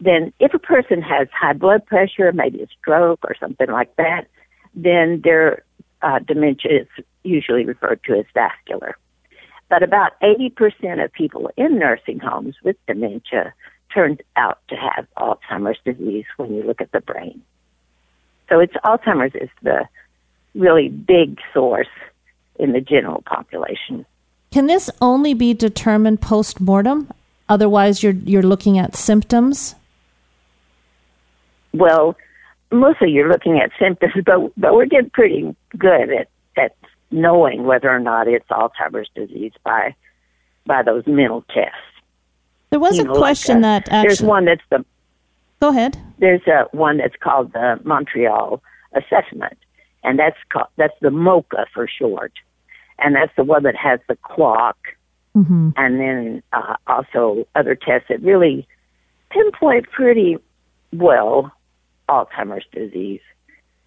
then 0.00 0.32
if 0.40 0.52
a 0.52 0.58
person 0.58 1.00
has 1.00 1.28
high 1.32 1.52
blood 1.52 1.86
pressure, 1.86 2.32
maybe 2.32 2.62
a 2.62 2.66
stroke 2.80 3.20
or 3.24 3.34
something 3.38 3.70
like 3.70 3.94
that, 3.96 4.26
then 4.74 5.20
their 5.22 5.62
uh, 6.02 6.18
dementia 6.20 6.82
is 6.82 7.04
usually 7.22 7.64
referred 7.64 8.02
to 8.04 8.14
as 8.18 8.24
vascular. 8.34 8.96
But 9.68 9.82
about 9.82 10.20
80% 10.20 11.02
of 11.02 11.12
people 11.12 11.50
in 11.56 11.78
nursing 11.78 12.18
homes 12.18 12.56
with 12.62 12.76
dementia 12.86 13.54
turns 13.94 14.18
out 14.36 14.58
to 14.68 14.76
have 14.76 15.06
Alzheimer's 15.16 15.78
disease 15.84 16.24
when 16.36 16.54
you 16.54 16.62
look 16.62 16.80
at 16.80 16.92
the 16.92 17.00
brain. 17.00 17.42
So 18.48 18.60
it's 18.60 18.74
Alzheimer's 18.84 19.34
is 19.34 19.48
the 19.62 19.88
really 20.54 20.88
big 20.88 21.38
source 21.54 21.88
in 22.56 22.72
the 22.72 22.80
general 22.80 23.22
population. 23.22 24.04
Can 24.50 24.66
this 24.66 24.90
only 25.00 25.32
be 25.32 25.54
determined 25.54 26.20
post 26.20 26.60
mortem? 26.60 27.10
Otherwise, 27.48 28.02
you're 28.02 28.12
you're 28.12 28.42
looking 28.42 28.78
at 28.78 28.94
symptoms. 28.94 29.74
Well, 31.72 32.16
mostly 32.72 33.10
you're 33.10 33.28
looking 33.28 33.58
at 33.58 33.70
symptoms, 33.78 34.12
but 34.24 34.52
but 34.56 34.74
we're 34.74 34.86
getting 34.86 35.10
pretty 35.10 35.54
good 35.78 36.10
at 36.12 36.28
at 36.56 36.74
knowing 37.10 37.64
whether 37.64 37.90
or 37.90 37.98
not 38.00 38.26
it's 38.28 38.48
Alzheimer's 38.48 39.08
disease 39.14 39.52
by 39.64 39.94
by 40.66 40.82
those 40.82 41.06
mental 41.06 41.42
tests. 41.54 41.76
There 42.70 42.80
was 42.80 42.96
You 42.96 43.02
a 43.02 43.06
know, 43.06 43.12
like, 43.12 43.18
question 43.18 43.58
uh, 43.58 43.80
that 43.80 43.86
there's 44.02 44.22
one 44.22 44.44
that's 44.46 44.62
the 44.70 44.84
Go 45.60 45.68
ahead. 45.68 45.98
there's 46.18 46.46
a 46.46 46.64
one 46.72 46.96
that's 46.96 47.14
called 47.20 47.52
the 47.52 47.78
Montreal 47.84 48.62
assessment, 48.94 49.58
and 50.02 50.18
that's 50.18 50.38
called 50.52 50.68
that's 50.76 50.98
the 51.00 51.10
MOCA 51.10 51.66
for 51.72 51.86
short, 51.86 52.32
and 52.98 53.14
that's 53.14 53.32
the 53.36 53.44
one 53.44 53.62
that 53.64 53.76
has 53.76 54.00
the 54.08 54.16
clock, 54.22 54.76
hmm 55.34 55.70
and 55.76 56.00
then 56.00 56.42
uh, 56.52 56.76
also 56.86 57.46
other 57.54 57.74
tests 57.74 58.08
that 58.08 58.22
really 58.22 58.66
pinpoint 59.30 59.88
pretty 59.90 60.36
well 60.92 61.52
Alzheimer's 62.08 62.64
disease, 62.72 63.20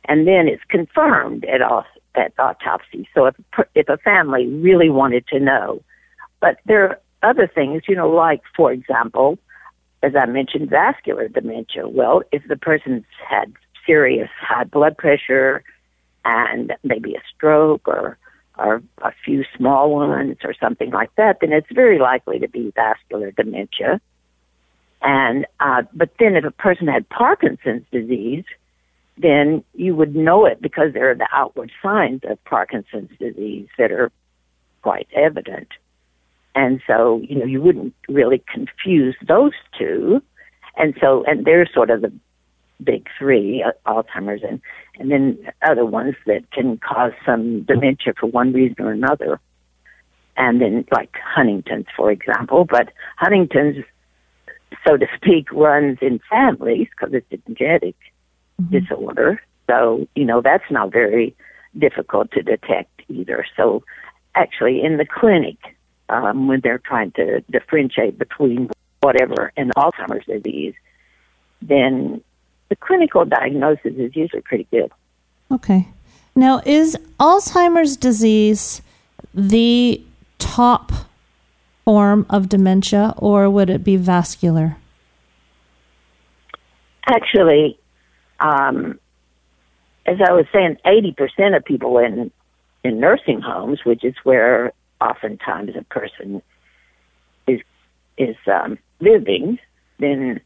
and 0.06 0.28
then 0.28 0.48
it's 0.48 0.64
confirmed 0.70 1.46
at 1.46 1.62
au- 1.62 1.84
at 2.16 2.34
autopsy. 2.40 3.08
So 3.14 3.26
if 3.26 3.36
if 3.76 3.90
a 3.90 3.98
family 3.98 4.48
really 4.48 4.90
wanted 4.90 5.28
to 5.28 5.40
know, 5.40 5.82
but 6.40 6.58
there 6.66 6.84
are 6.84 7.00
other 7.24 7.48
things, 7.48 7.84
you 7.88 7.96
know, 7.96 8.10
like 8.10 8.42
for 8.56 8.72
example, 8.72 9.38
as 10.04 10.16
I 10.16 10.26
mentioned, 10.26 10.70
vascular 10.70 11.28
dementia. 11.28 11.88
Well, 11.88 12.22
if 12.32 12.44
the 12.48 12.58
person's 12.58 13.06
had 13.28 13.52
serious 13.86 14.30
high 14.40 14.64
blood 14.64 14.98
pressure 14.98 15.64
and 16.24 16.74
maybe 16.84 17.16
a 17.16 17.22
stroke 17.36 17.88
or 17.88 18.18
or 18.58 18.82
a 19.02 19.12
few 19.26 19.44
small 19.58 19.92
ones 19.92 20.38
or 20.44 20.54
something 20.54 20.92
like 20.92 21.14
that, 21.18 21.40
then 21.42 21.52
it's 21.52 21.68
very 21.74 22.00
likely 22.00 22.40
to 22.40 22.48
be 22.48 22.72
vascular 22.76 23.32
dementia. 23.32 24.00
And 25.06 25.46
uh, 25.60 25.84
but 25.94 26.10
then 26.20 26.36
if 26.36 26.44
a 26.44 26.52
person 26.52 26.88
had 26.88 27.08
Parkinson's 27.10 27.86
disease, 27.92 28.44
then 29.20 29.64
you 29.76 29.96
would 29.96 30.16
know 30.16 30.48
it 30.48 30.60
because 30.60 30.94
there 30.94 31.12
are 31.12 31.16
the 31.16 31.28
outward 31.32 31.72
signs 31.82 32.22
of 32.28 32.44
Parkinson's 32.44 33.12
disease 33.20 33.68
that 33.78 33.92
are 33.92 34.12
quite 34.82 35.08
evident. 35.16 35.68
And 36.56 36.82
so, 36.88 37.22
you 37.24 37.38
know, 37.38 37.46
you 37.46 37.62
wouldn't 37.62 37.94
really 38.10 38.44
confuse 38.52 39.16
those 39.28 39.54
two. 39.78 40.24
And 40.76 40.96
so, 41.00 41.24
and 41.28 41.46
they're 41.46 41.70
sort 41.72 41.92
of 41.92 42.02
the 42.02 42.12
big 42.84 43.08
three, 43.20 43.64
uh, 43.64 43.74
Alzheimer's 43.86 44.42
and, 44.42 44.60
and 44.98 45.12
then 45.12 45.38
other 45.62 45.86
ones 45.86 46.16
that 46.26 46.50
can 46.52 46.78
cause 46.78 47.12
some 47.26 47.62
dementia 47.62 48.14
for 48.20 48.26
one 48.26 48.54
reason 48.54 48.78
or 48.80 48.92
another. 48.92 49.40
And 50.36 50.60
then 50.60 50.84
like 50.92 51.12
Huntington's, 51.24 51.86
for 51.96 52.12
example, 52.12 52.66
but 52.66 52.90
Huntington's, 53.18 53.86
so 54.86 54.98
to 54.98 55.08
speak, 55.16 55.52
runs 55.52 55.98
in 56.02 56.20
families 56.30 56.88
because 56.90 57.14
it's 57.14 57.32
a 57.32 57.54
genetic 57.54 57.96
disorder. 58.70 59.42
So, 59.68 60.08
you 60.16 60.26
know, 60.26 60.42
that's 60.42 60.70
not 60.70 60.92
very 60.92 61.36
difficult 61.78 62.32
to 62.32 62.42
detect 62.42 63.02
either. 63.10 63.46
So 63.58 63.84
actually 64.34 64.84
in 64.84 64.98
the 64.98 65.06
clinic, 65.06 65.58
um, 66.10 66.48
when 66.48 66.62
they're 66.62 66.78
trying 66.80 67.12
to 67.14 67.42
differentiate 67.52 68.18
between 68.18 68.70
whatever 69.02 69.52
and 69.58 69.74
Alzheimer's 69.76 70.26
disease, 70.26 70.74
then 71.62 72.22
the 72.70 72.76
clinical 72.76 73.26
diagnosis 73.26 73.94
is 73.98 74.16
usually 74.16 74.42
pretty 74.42 74.68
good. 74.72 74.92
Okay. 75.52 75.88
Now, 76.36 76.62
is 76.66 76.98
Alzheimer's 77.20 77.96
disease 77.96 78.82
the 79.34 80.02
top 80.38 80.92
form 81.86 82.26
of 82.30 82.50
dementia, 82.50 83.14
or 83.18 83.50
would 83.50 83.70
it 83.70 83.84
be 83.84 83.96
vascular? 83.96 84.78
Actually, 87.06 87.78
um, 88.40 89.00
as 90.08 90.18
I 90.20 90.34
was 90.34 90.46
saying, 90.52 90.78
80% 90.84 91.56
of 91.56 91.64
people 91.64 92.00
in, 92.00 92.32
in 92.84 93.00
nursing 93.00 93.40
homes, 93.40 93.80
which 93.86 94.04
is 94.04 94.16
where 94.24 94.74
oftentimes 95.00 95.72
a 95.78 95.84
person 95.84 96.42
is, 97.48 97.62
is 98.18 98.36
um, 98.48 98.80
living, 99.00 99.60
then 100.00 100.42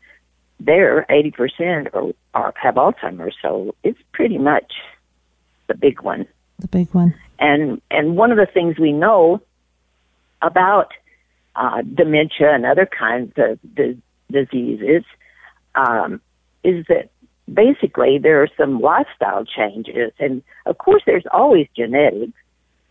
they're 0.60 1.06
80% 1.10 1.94
are, 1.94 2.14
are, 2.34 2.54
have 2.62 2.76
Alzheimer's. 2.76 3.36
So 3.42 3.74
it's 3.84 4.00
pretty 4.12 4.38
much 4.38 4.74
the 5.68 5.76
big 5.76 6.02
one. 6.02 6.28
The 6.60 6.68
big 6.68 6.94
one. 6.94 7.16
And, 7.40 7.82
and 7.90 8.18
one 8.18 8.32
of 8.32 8.38
the 8.38 8.46
things 8.46 8.78
we 8.78 8.92
know 8.92 9.42
about 10.42 10.92
uh, 11.60 11.82
dementia 11.82 12.54
and 12.54 12.66
other 12.66 12.88
kinds 12.88 13.34
of 13.38 13.60
diseases 14.32 15.04
um, 15.76 16.22
is 16.64 16.86
that 16.88 17.10
basically 17.54 18.18
there 18.18 18.42
are 18.42 18.48
some 18.58 18.80
lifestyle 18.80 19.44
changes. 19.44 20.14
And 20.20 20.42
of 20.66 20.78
course, 20.78 21.04
there's 21.06 21.26
always 21.32 21.68
genetics. 21.76 22.32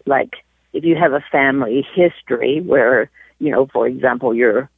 Like 0.04 0.34
if 0.74 0.84
you 0.84 0.96
have 0.96 1.14
a 1.14 1.24
family 1.32 1.86
history 1.94 2.60
where, 2.60 3.10
you 3.38 3.50
know, 3.50 3.66
for 3.72 3.86
example, 3.86 4.34
your 4.34 4.68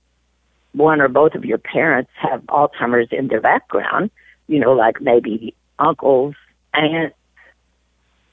one 0.72 1.00
or 1.00 1.08
both 1.08 1.34
of 1.34 1.44
your 1.44 1.58
parents 1.58 2.12
have 2.14 2.42
Alzheimer's 2.42 3.08
in 3.10 3.26
their 3.26 3.40
background, 3.40 4.12
you 4.46 4.60
know, 4.60 4.72
like 4.72 5.00
maybe 5.00 5.52
uncles, 5.80 6.36
aunts, 6.74 7.16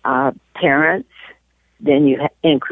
uh, 0.06 0.32
parents, 0.54 1.10
then 1.80 2.08
you 2.08 2.20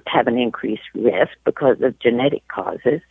have 0.07 0.27
an 0.27 0.37
increased 0.37 0.83
risk 0.93 1.31
because 1.43 1.81
of 1.81 1.97
genetic 1.99 2.47
causes. 2.47 3.01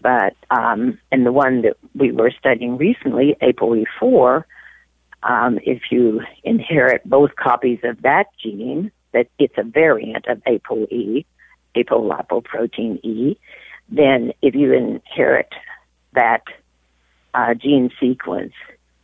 But 0.00 0.36
um, 0.50 0.98
and 1.10 1.26
the 1.26 1.32
one 1.32 1.62
that 1.62 1.76
we 1.94 2.12
were 2.12 2.32
studying 2.38 2.76
recently, 2.76 3.36
ApoE4, 3.42 4.44
um, 5.22 5.58
if 5.64 5.82
you 5.90 6.22
inherit 6.44 7.02
both 7.04 7.34
copies 7.36 7.80
of 7.82 8.02
that 8.02 8.26
gene, 8.40 8.92
that 9.12 9.28
it's 9.38 9.56
a 9.56 9.64
variant 9.64 10.26
of 10.26 10.42
ApoE, 10.44 11.24
apolipoprotein 11.74 13.04
E, 13.04 13.38
then 13.88 14.32
if 14.42 14.54
you 14.54 14.72
inherit 14.72 15.52
that 16.12 16.42
uh, 17.34 17.54
gene 17.54 17.90
sequence 17.98 18.52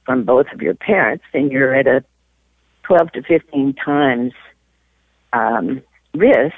from 0.04 0.24
both 0.24 0.46
of 0.52 0.60
your 0.60 0.74
parents, 0.74 1.24
then 1.32 1.50
you're 1.50 1.74
at 1.74 1.86
a 1.86 2.04
12 2.84 3.12
to 3.12 3.22
15 3.22 3.74
times 3.74 4.32
um, 5.34 5.82
risk 6.14 6.54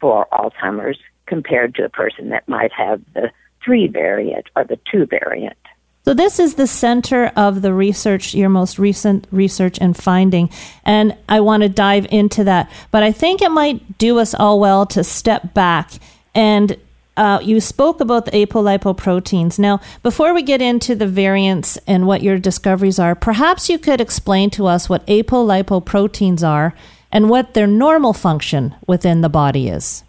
for 0.00 0.26
Alzheimer's 0.32 0.98
compared 1.26 1.74
to 1.76 1.84
a 1.84 1.88
person 1.88 2.30
that 2.30 2.48
might 2.48 2.72
have 2.72 3.00
the 3.14 3.30
three 3.64 3.86
variant 3.86 4.46
or 4.56 4.64
the 4.64 4.78
two 4.90 5.06
variant. 5.06 5.58
So, 6.04 6.14
this 6.14 6.38
is 6.38 6.54
the 6.54 6.66
center 6.66 7.26
of 7.36 7.60
the 7.60 7.74
research, 7.74 8.34
your 8.34 8.48
most 8.48 8.78
recent 8.78 9.26
research 9.30 9.78
and 9.78 9.94
finding. 9.94 10.48
And 10.84 11.14
I 11.28 11.40
want 11.40 11.64
to 11.64 11.68
dive 11.68 12.06
into 12.10 12.44
that. 12.44 12.70
But 12.90 13.02
I 13.02 13.12
think 13.12 13.42
it 13.42 13.50
might 13.50 13.98
do 13.98 14.18
us 14.18 14.32
all 14.32 14.58
well 14.58 14.86
to 14.86 15.04
step 15.04 15.52
back. 15.52 15.90
And 16.34 16.78
uh, 17.18 17.40
you 17.42 17.60
spoke 17.60 18.00
about 18.00 18.24
the 18.24 18.30
apolipoproteins. 18.30 19.58
Now, 19.58 19.80
before 20.02 20.32
we 20.32 20.42
get 20.42 20.62
into 20.62 20.94
the 20.94 21.06
variants 21.06 21.76
and 21.86 22.06
what 22.06 22.22
your 22.22 22.38
discoveries 22.38 22.98
are, 22.98 23.14
perhaps 23.14 23.68
you 23.68 23.78
could 23.78 24.00
explain 24.00 24.48
to 24.50 24.66
us 24.66 24.88
what 24.88 25.06
apolipoproteins 25.08 26.46
are 26.46 26.74
and 27.10 27.30
what 27.30 27.54
their 27.54 27.66
normal 27.66 28.12
function 28.12 28.74
within 28.86 29.20
the 29.20 29.28
body 29.28 29.68
is. 29.68 30.04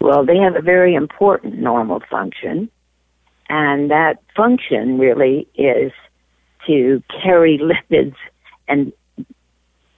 Well, 0.00 0.24
they 0.24 0.36
have 0.38 0.56
a 0.56 0.62
very 0.62 0.94
important 0.94 1.58
normal 1.58 2.00
function, 2.10 2.70
and 3.48 3.90
that 3.90 4.22
function 4.36 4.98
really 4.98 5.46
is 5.54 5.92
to 6.66 7.02
carry 7.22 7.58
lipids 7.58 8.14
and 8.68 8.92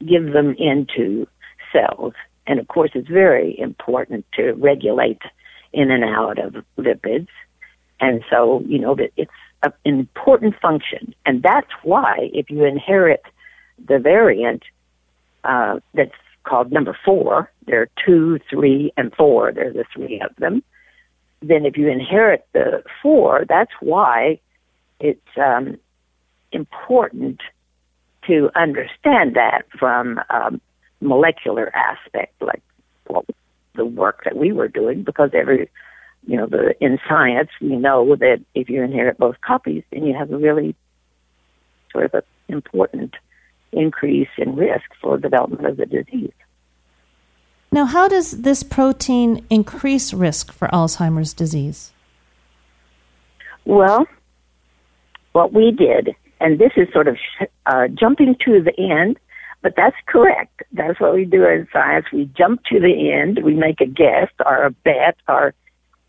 give 0.07 0.33
them 0.33 0.55
into 0.59 1.27
cells. 1.73 2.15
And 2.47 2.59
of 2.59 2.69
course, 2.69 2.91
it's 2.95 3.09
very 3.09 3.59
important 3.59 4.27
to 4.35 4.53
regulate 4.53 5.23
in 5.73 5.91
and 5.91 6.05
out 6.05 6.39
of 6.39 6.65
lipids. 6.77 7.29
And 8.01 8.25
so, 8.29 8.63
you 8.67 8.79
know, 8.79 8.97
it's 9.17 9.31
an 9.63 9.73
important 9.85 10.55
function. 10.61 11.15
And 11.25 11.43
that's 11.43 11.71
why 11.85 12.31
if 12.33 12.51
you 12.51 12.65
inherit 12.65 13.23
the 13.87 13.99
variant, 13.99 14.65
uh, 15.45 15.81
that's 15.95 16.13
called 16.45 16.73
number 16.73 16.97
four. 17.05 17.51
There 17.67 17.83
are 17.83 17.89
two, 18.05 18.39
three, 18.51 18.93
and 18.97 19.13
four. 19.15 19.53
There's 19.53 19.75
the 19.75 19.85
three 19.95 20.21
of 20.21 20.35
them. 20.37 20.63
Then, 21.41 21.67
if 21.67 21.77
you 21.77 21.89
inherit 21.89 22.47
the 22.53 22.83
four, 23.03 23.45
that's 23.49 23.73
why 23.81 24.41
it's 25.01 25.21
um, 25.37 25.79
important 26.53 27.41
to 28.27 28.51
understand 28.55 29.35
that 29.35 29.63
from 29.79 30.21
a 30.31 30.53
molecular 31.01 31.75
aspect, 31.75 32.41
like 32.41 32.63
well, 33.09 33.25
the 33.75 33.85
work 33.85 34.23
that 34.25 34.37
we 34.37 34.53
were 34.53 34.69
doing, 34.69 35.03
because 35.03 35.31
every, 35.35 35.69
you 36.27 36.37
know, 36.37 36.47
the 36.47 36.75
in 36.81 36.99
science 37.09 37.51
we 37.61 37.77
know 37.77 38.15
that 38.17 38.41
if 38.55 38.69
you 38.69 38.83
inherit 38.83 39.19
both 39.19 39.41
copies, 39.41 39.83
then 39.91 40.07
you 40.07 40.15
have 40.15 40.31
a 40.31 40.37
really 40.37 40.77
sort 41.91 42.15
of 42.15 42.25
important 42.49 43.15
increase 43.73 44.29
in 44.39 44.57
risk 44.57 44.85
for 45.01 45.19
development 45.19 45.67
of 45.67 45.77
the 45.77 45.87
disease. 45.87 46.33
Now, 47.71 47.87
how 47.87 48.07
does 48.07 48.43
this 48.43 48.63
protein 48.63 49.47
increase 49.49 50.13
risk 50.13 50.53
for 50.53 50.69
Alzheimer's 50.69 51.33
disease? 51.33 51.93
Well, 53.65 54.07
what 55.33 55.53
we 55.53 55.71
did, 55.71 56.11
and 56.41 56.59
this 56.59 56.73
is 56.77 56.89
sort 56.93 57.09
of 57.09 57.17
uh, 57.65 57.89
jumping 57.89 58.37
to 58.45 58.63
the 58.63 58.79
end, 58.79 59.19
but 59.63 59.75
that's 59.77 59.97
correct. 60.07 60.63
That's 60.73 61.01
what 61.01 61.15
we 61.15 61.25
do 61.25 61.47
in 61.47 61.67
science. 61.73 62.07
We 62.13 62.29
jump 62.37 62.63
to 62.65 62.81
the 62.81 63.11
end. 63.11 63.43
We 63.43 63.55
make 63.55 63.81
a 63.81 63.87
guess 63.87 64.29
or 64.45 64.65
a 64.65 64.71
bet 64.71 65.17
or 65.29 65.55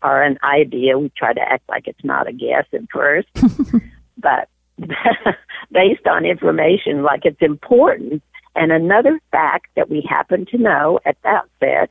or 0.02 0.22
an 0.22 0.38
idea. 0.44 0.98
We 0.98 1.10
try 1.16 1.32
to 1.32 1.40
act 1.40 1.66
like 1.68 1.86
it's 1.86 2.04
not 2.04 2.28
a 2.28 2.32
guess 2.32 2.66
at 2.74 2.82
first, 2.92 3.28
but 4.18 4.48
based 5.72 6.06
on 6.06 6.24
information 6.24 7.02
like 7.02 7.24
it's 7.24 7.40
important. 7.40 8.22
And 8.56 8.70
another 8.70 9.20
fact 9.32 9.66
that 9.76 9.90
we 9.90 10.06
happen 10.08 10.46
to 10.46 10.58
know 10.58 11.00
at 11.04 11.16
that 11.24 11.44
set 11.60 11.90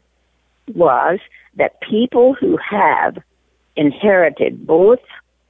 was 0.73 1.19
that 1.55 1.81
people 1.81 2.33
who 2.39 2.57
have 2.57 3.17
inherited 3.75 4.65
both 4.65 4.99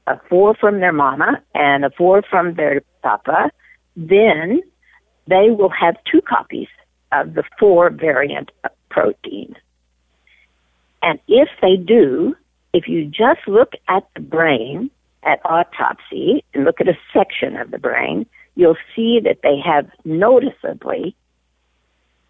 a 0.07 0.19
four 0.29 0.55
from 0.55 0.79
their 0.79 0.91
mama 0.91 1.41
and 1.53 1.85
a 1.85 1.89
four 1.91 2.23
from 2.29 2.55
their 2.55 2.81
papa, 3.01 3.51
then 3.95 4.61
they 5.27 5.49
will 5.49 5.69
have 5.69 5.95
two 6.11 6.21
copies 6.21 6.67
of 7.11 7.35
the 7.35 7.43
four 7.59 7.89
variant 7.89 8.51
protein. 8.89 9.55
And 11.01 11.19
if 11.27 11.49
they 11.61 11.75
do, 11.75 12.35
if 12.73 12.87
you 12.87 13.05
just 13.05 13.47
look 13.47 13.73
at 13.87 14.07
the 14.15 14.21
brain 14.21 14.89
at 15.25 15.39
autopsy 15.45 16.43
and 16.53 16.63
look 16.65 16.81
at 16.81 16.88
a 16.88 16.97
section 17.13 17.55
of 17.57 17.71
the 17.71 17.77
brain, 17.77 18.25
you'll 18.55 18.77
see 18.95 19.19
that 19.23 19.39
they 19.43 19.57
have 19.59 19.89
noticeably 20.05 21.15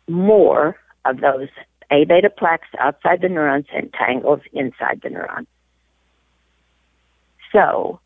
more 0.07 0.77
of 1.05 1.21
those 1.21 1.49
A 1.91 2.05
beta 2.05 2.29
plaques 2.29 2.67
outside 2.79 3.21
the 3.21 3.29
neurons 3.29 3.65
and 3.73 3.91
tangles 3.93 4.41
inside 4.53 5.01
the 5.01 5.09
neuron. 5.09 5.45
So 7.51 7.99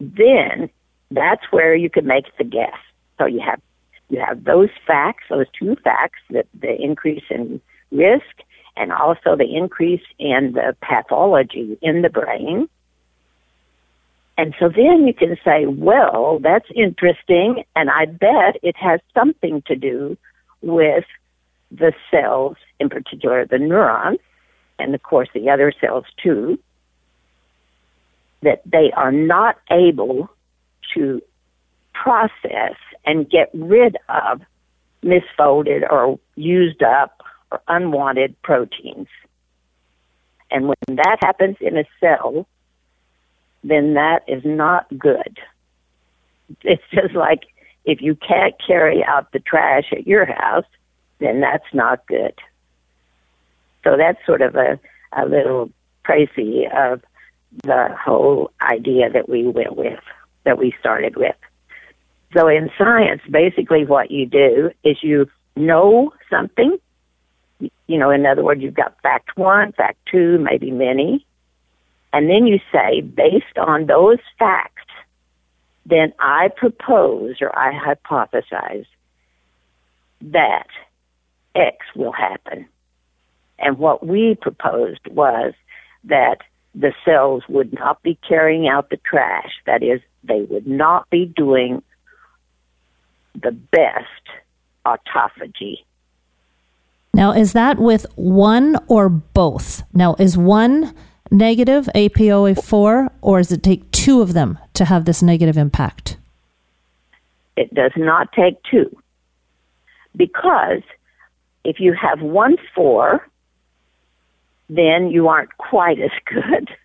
then 0.00 0.70
that's 1.10 1.44
where 1.50 1.74
you 1.74 1.90
can 1.90 2.06
make 2.06 2.26
the 2.38 2.44
guess. 2.44 2.78
So 3.18 3.26
you 3.26 3.40
have 3.40 3.60
you 4.08 4.20
have 4.20 4.44
those 4.44 4.68
facts, 4.86 5.24
those 5.30 5.46
two 5.58 5.74
facts, 5.82 6.20
that 6.30 6.46
the 6.60 6.74
increase 6.78 7.24
in 7.30 7.60
risk 7.90 8.42
and 8.76 8.92
also 8.92 9.36
the 9.36 9.56
increase 9.56 10.02
in 10.18 10.52
the 10.52 10.76
pathology 10.82 11.78
in 11.80 12.02
the 12.02 12.10
brain 12.10 12.68
and 14.38 14.54
so 14.58 14.68
then 14.68 15.06
you 15.06 15.14
can 15.14 15.36
say, 15.44 15.66
well, 15.66 16.38
that's 16.40 16.68
interesting, 16.74 17.64
and 17.76 17.90
I 17.90 18.06
bet 18.06 18.56
it 18.62 18.76
has 18.76 19.00
something 19.14 19.62
to 19.66 19.76
do 19.76 20.16
with 20.62 21.04
the 21.70 21.92
cells, 22.10 22.56
in 22.78 22.88
particular 22.88 23.46
the 23.46 23.58
neurons, 23.58 24.18
and 24.78 24.94
of 24.94 25.02
course 25.02 25.28
the 25.34 25.50
other 25.50 25.72
cells 25.80 26.04
too, 26.22 26.58
that 28.42 28.62
they 28.64 28.90
are 28.92 29.12
not 29.12 29.58
able 29.70 30.28
to 30.94 31.22
process 31.92 32.76
and 33.04 33.30
get 33.30 33.50
rid 33.54 33.96
of 34.08 34.42
misfolded 35.04 35.88
or 35.90 36.18
used 36.36 36.82
up 36.82 37.22
or 37.50 37.60
unwanted 37.68 38.40
proteins. 38.42 39.08
And 40.50 40.68
when 40.68 40.96
that 40.96 41.18
happens 41.22 41.56
in 41.60 41.76
a 41.76 41.84
cell, 42.00 42.46
then 43.64 43.94
that 43.94 44.24
is 44.26 44.42
not 44.44 44.86
good. 44.98 45.38
It's 46.62 46.82
just 46.92 47.14
like 47.14 47.44
if 47.84 48.00
you 48.00 48.14
can't 48.16 48.54
carry 48.64 49.04
out 49.04 49.32
the 49.32 49.40
trash 49.40 49.92
at 49.92 50.06
your 50.06 50.26
house, 50.26 50.66
then 51.18 51.40
that's 51.40 51.72
not 51.72 52.06
good. 52.06 52.34
So 53.84 53.96
that's 53.96 54.24
sort 54.26 54.42
of 54.42 54.54
a, 54.54 54.78
a 55.12 55.26
little 55.26 55.70
précis 56.04 56.92
of 56.92 57.02
the 57.64 57.88
whole 58.02 58.50
idea 58.60 59.10
that 59.10 59.28
we 59.28 59.44
went 59.44 59.76
with, 59.76 60.00
that 60.44 60.58
we 60.58 60.74
started 60.80 61.16
with. 61.16 61.36
So 62.34 62.48
in 62.48 62.70
science, 62.78 63.20
basically 63.30 63.84
what 63.84 64.10
you 64.10 64.26
do 64.26 64.70
is 64.84 65.02
you 65.02 65.28
know 65.54 66.12
something. 66.30 66.78
You 67.86 67.98
know, 67.98 68.10
in 68.10 68.24
other 68.24 68.42
words, 68.42 68.62
you've 68.62 68.74
got 68.74 69.00
fact 69.02 69.36
one, 69.36 69.72
fact 69.72 69.98
two, 70.10 70.38
maybe 70.38 70.70
many. 70.70 71.26
And 72.12 72.28
then 72.28 72.46
you 72.46 72.60
say, 72.70 73.00
based 73.00 73.56
on 73.56 73.86
those 73.86 74.18
facts, 74.38 74.82
then 75.86 76.12
I 76.18 76.48
propose 76.56 77.36
or 77.40 77.56
I 77.58 77.72
hypothesize 77.72 78.86
that 80.20 80.66
X 81.54 81.78
will 81.96 82.12
happen. 82.12 82.66
And 83.58 83.78
what 83.78 84.06
we 84.06 84.36
proposed 84.40 85.06
was 85.10 85.54
that 86.04 86.38
the 86.74 86.92
cells 87.04 87.42
would 87.48 87.72
not 87.72 88.02
be 88.02 88.18
carrying 88.26 88.68
out 88.68 88.90
the 88.90 88.96
trash. 88.98 89.52
That 89.66 89.82
is, 89.82 90.00
they 90.24 90.42
would 90.42 90.66
not 90.66 91.08
be 91.10 91.26
doing 91.26 91.82
the 93.34 93.52
best 93.52 94.06
autophagy. 94.86 95.84
Now, 97.14 97.32
is 97.32 97.52
that 97.52 97.78
with 97.78 98.06
one 98.14 98.76
or 98.88 99.08
both? 99.08 99.82
Now, 99.92 100.14
is 100.18 100.36
one 100.36 100.94
negative 101.32 101.88
APOE4, 101.94 103.10
or 103.20 103.38
does 103.38 103.50
it 103.50 103.62
take 103.62 103.90
two 103.90 104.20
of 104.20 104.34
them 104.34 104.58
to 104.74 104.84
have 104.84 105.04
this 105.04 105.22
negative 105.22 105.56
impact? 105.56 106.16
It 107.56 107.74
does 107.74 107.92
not 107.96 108.32
take 108.32 108.62
two. 108.70 108.96
Because 110.14 110.82
if 111.64 111.80
you 111.80 111.94
have 111.94 112.20
one 112.20 112.56
four, 112.74 113.26
then 114.68 115.10
you 115.10 115.28
aren't 115.28 115.56
quite 115.58 115.98
as 115.98 116.12
good. 116.26 116.70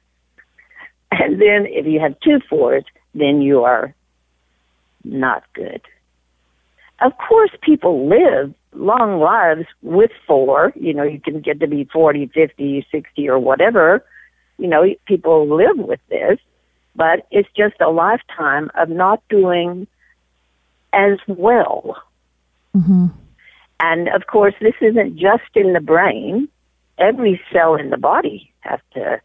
And 1.09 1.41
then 1.41 1.65
if 1.67 1.85
you 1.85 2.01
have 2.01 2.19
two 2.19 2.41
fours, 2.49 2.83
then 3.15 3.41
you 3.41 3.63
are 3.63 3.95
not 5.05 5.41
good. 5.53 5.81
Of 6.99 7.13
course, 7.17 7.51
people 7.61 8.09
live 8.09 8.53
long 8.73 9.19
lives 9.19 9.67
with 9.81 10.11
four. 10.27 10.73
You 10.75 10.93
know, 10.93 11.03
you 11.03 11.21
can 11.21 11.39
get 11.39 11.61
to 11.61 11.67
be 11.67 11.85
40, 11.85 12.27
50, 12.27 12.85
60, 12.91 13.29
or 13.29 13.39
whatever. 13.39 14.03
You 14.57 14.67
know, 14.67 14.85
people 15.05 15.47
live 15.47 15.77
with 15.77 15.99
this, 16.09 16.39
but 16.95 17.27
it's 17.31 17.49
just 17.55 17.75
a 17.79 17.89
lifetime 17.89 18.71
of 18.75 18.89
not 18.89 19.21
doing 19.29 19.87
as 20.93 21.19
well. 21.27 22.01
Mm-hmm. 22.75 23.07
And 23.79 24.07
of 24.09 24.27
course, 24.27 24.55
this 24.59 24.73
isn't 24.81 25.17
just 25.17 25.55
in 25.55 25.73
the 25.73 25.79
brain 25.79 26.49
every 26.97 27.39
cell 27.51 27.75
in 27.75 27.89
the 27.89 27.97
body 27.97 28.51
has 28.61 28.79
to 28.93 29.21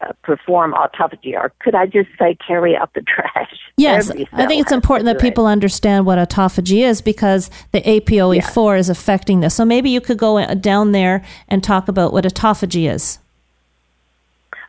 uh, 0.00 0.12
perform 0.22 0.74
autophagy, 0.74 1.34
or 1.34 1.52
could 1.60 1.74
I 1.74 1.86
just 1.86 2.08
say 2.18 2.36
carry 2.46 2.76
out 2.76 2.92
the 2.94 3.02
trash? 3.06 3.52
Yes, 3.76 4.10
I 4.32 4.46
think 4.46 4.62
it's 4.62 4.72
important 4.72 5.06
that 5.06 5.20
people 5.20 5.46
understand 5.46 6.06
what 6.06 6.18
autophagy 6.18 6.84
is 6.84 7.00
because 7.00 7.50
the 7.72 7.80
APOE4 7.82 8.74
yeah. 8.74 8.78
is 8.78 8.88
affecting 8.88 9.40
this. 9.40 9.54
So 9.54 9.64
maybe 9.64 9.90
you 9.90 10.00
could 10.00 10.18
go 10.18 10.54
down 10.54 10.92
there 10.92 11.24
and 11.48 11.62
talk 11.62 11.88
about 11.88 12.12
what 12.12 12.24
autophagy 12.24 12.92
is. 12.92 13.18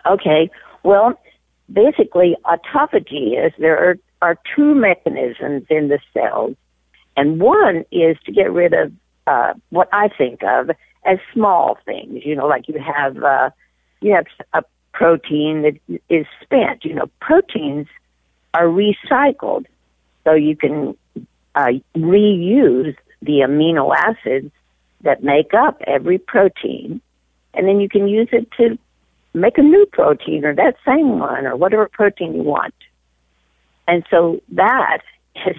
Okay, 0.05 0.49
well, 0.83 1.19
basically, 1.71 2.35
autophagy 2.45 3.45
is 3.45 3.53
there 3.59 3.77
are, 3.77 3.97
are 4.21 4.37
two 4.55 4.75
mechanisms 4.75 5.65
in 5.69 5.89
the 5.89 5.99
cells, 6.13 6.55
and 7.17 7.39
one 7.41 7.85
is 7.91 8.17
to 8.25 8.31
get 8.31 8.51
rid 8.51 8.73
of 8.73 8.91
uh, 9.27 9.53
what 9.69 9.89
I 9.91 10.09
think 10.09 10.43
of 10.43 10.71
as 11.05 11.19
small 11.33 11.77
things. 11.85 12.25
You 12.25 12.35
know, 12.35 12.47
like 12.47 12.67
you 12.67 12.79
have 12.79 13.23
uh, 13.23 13.49
you 14.01 14.13
have 14.13 14.25
a 14.53 14.63
protein 14.93 15.63
that 15.63 15.99
is 16.09 16.25
spent. 16.41 16.85
You 16.85 16.95
know, 16.95 17.09
proteins 17.19 17.87
are 18.53 18.65
recycled, 18.65 19.65
so 20.23 20.33
you 20.33 20.55
can 20.55 20.97
uh, 21.55 21.71
reuse 21.95 22.95
the 23.21 23.39
amino 23.39 23.93
acids 23.95 24.51
that 25.01 25.23
make 25.23 25.53
up 25.53 25.81
every 25.85 26.17
protein, 26.17 27.01
and 27.53 27.67
then 27.67 27.79
you 27.79 27.89
can 27.89 28.07
use 28.07 28.29
it 28.31 28.49
to 28.53 28.77
make 29.33 29.57
a 29.57 29.61
new 29.61 29.85
protein 29.91 30.45
or 30.45 30.55
that 30.55 30.75
same 30.85 31.19
one 31.19 31.45
or 31.45 31.55
whatever 31.55 31.87
protein 31.87 32.33
you 32.35 32.43
want. 32.43 32.73
And 33.87 34.05
so 34.09 34.41
that 34.49 35.01
is 35.47 35.57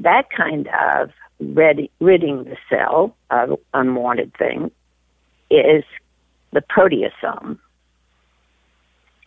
that 0.00 0.30
kind 0.30 0.68
of 0.68 1.10
rid- 1.40 1.90
ridding 2.00 2.44
the 2.44 2.56
cell 2.68 3.16
of 3.30 3.58
unwanted 3.72 4.32
things 4.36 4.70
is 5.50 5.84
the 6.52 6.60
proteasome. 6.60 7.58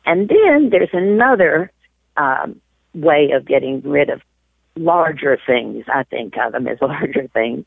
And 0.06 0.30
then 0.30 0.70
there's 0.70 0.90
another 0.94 1.72
um, 2.18 2.62
way 2.94 3.32
of 3.32 3.46
getting 3.46 3.82
rid 3.82 4.10
of 4.10 4.22
larger 4.76 5.38
things. 5.46 5.86
I 5.88 6.04
think 6.04 6.36
of 6.38 6.54
them 6.54 6.68
as 6.68 6.80
larger 6.82 7.28
things. 7.28 7.66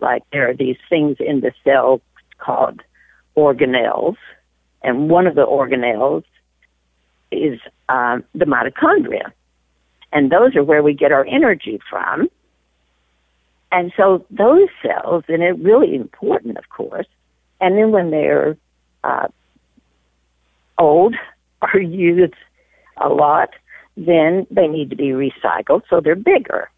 Like 0.00 0.22
there 0.32 0.50
are 0.50 0.54
these 0.54 0.76
things 0.88 1.16
in 1.20 1.40
the 1.40 1.52
cell 1.64 2.00
called 2.38 2.80
organelles, 3.36 4.16
and 4.84 5.08
one 5.08 5.26
of 5.26 5.34
the 5.34 5.46
organelles 5.46 6.24
is 7.32 7.58
um, 7.88 8.22
the 8.34 8.44
mitochondria. 8.44 9.32
And 10.12 10.30
those 10.30 10.54
are 10.54 10.62
where 10.62 10.82
we 10.82 10.94
get 10.94 11.10
our 11.10 11.26
energy 11.26 11.80
from. 11.90 12.28
And 13.72 13.92
so 13.96 14.24
those 14.30 14.68
cells, 14.82 15.24
and 15.26 15.42
it's 15.42 15.58
really 15.58 15.96
important, 15.96 16.58
of 16.58 16.68
course, 16.68 17.08
and 17.60 17.76
then 17.76 17.90
when 17.90 18.10
they're 18.10 18.56
uh, 19.02 19.26
old 20.78 21.16
or 21.62 21.80
used 21.80 22.34
a 22.98 23.08
lot, 23.08 23.50
then 23.96 24.46
they 24.50 24.68
need 24.68 24.90
to 24.90 24.96
be 24.96 25.08
recycled 25.08 25.82
so 25.88 26.00
they're 26.00 26.14
bigger. 26.14 26.70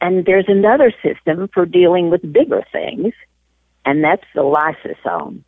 And 0.00 0.24
there's 0.24 0.44
another 0.46 0.92
system 1.02 1.48
for 1.52 1.66
dealing 1.66 2.10
with 2.10 2.32
bigger 2.32 2.62
things, 2.70 3.14
and 3.84 4.04
that's 4.04 4.24
the 4.34 4.42
lysosome. 4.42 5.42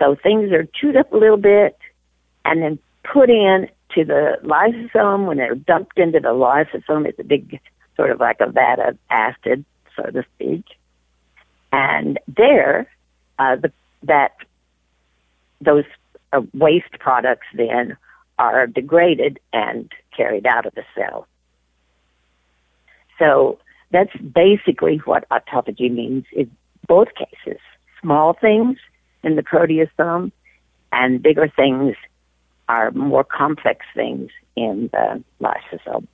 So 0.00 0.16
things 0.20 0.50
are 0.52 0.66
chewed 0.74 0.96
up 0.96 1.12
a 1.12 1.16
little 1.16 1.36
bit 1.36 1.78
and 2.44 2.62
then 2.62 2.78
put 3.04 3.28
in 3.28 3.68
to 3.94 4.04
the 4.04 4.38
lysosome. 4.42 5.26
When 5.26 5.36
they're 5.36 5.54
dumped 5.54 5.98
into 5.98 6.20
the 6.20 6.28
lysosome, 6.28 7.06
it's 7.06 7.18
a 7.18 7.24
big 7.24 7.60
sort 7.96 8.10
of 8.10 8.18
like 8.18 8.40
a 8.40 8.50
vat 8.50 8.78
of 8.78 8.98
acid, 9.10 9.64
so 9.94 10.04
to 10.04 10.24
speak. 10.34 10.64
And 11.70 12.18
there, 12.26 12.90
uh, 13.38 13.56
the, 13.56 13.72
that 14.04 14.32
those 15.60 15.84
uh, 16.32 16.40
waste 16.54 16.98
products 16.98 17.46
then 17.54 17.96
are 18.38 18.66
degraded 18.66 19.38
and 19.52 19.92
carried 20.16 20.46
out 20.46 20.64
of 20.64 20.74
the 20.74 20.84
cell. 20.96 21.26
So 23.18 23.58
that's 23.90 24.16
basically 24.16 24.96
what 25.04 25.28
autophagy 25.28 25.92
means 25.92 26.24
in 26.32 26.50
both 26.86 27.08
cases. 27.14 27.60
Small 28.00 28.32
things 28.32 28.78
in 29.22 29.36
the 29.36 29.42
proteasome 29.42 30.32
and 30.92 31.22
bigger 31.22 31.48
things 31.48 31.96
are 32.68 32.90
more 32.92 33.24
complex 33.24 33.84
things 33.94 34.30
in 34.56 34.90
the 34.92 35.22
lysosome. 35.40 36.06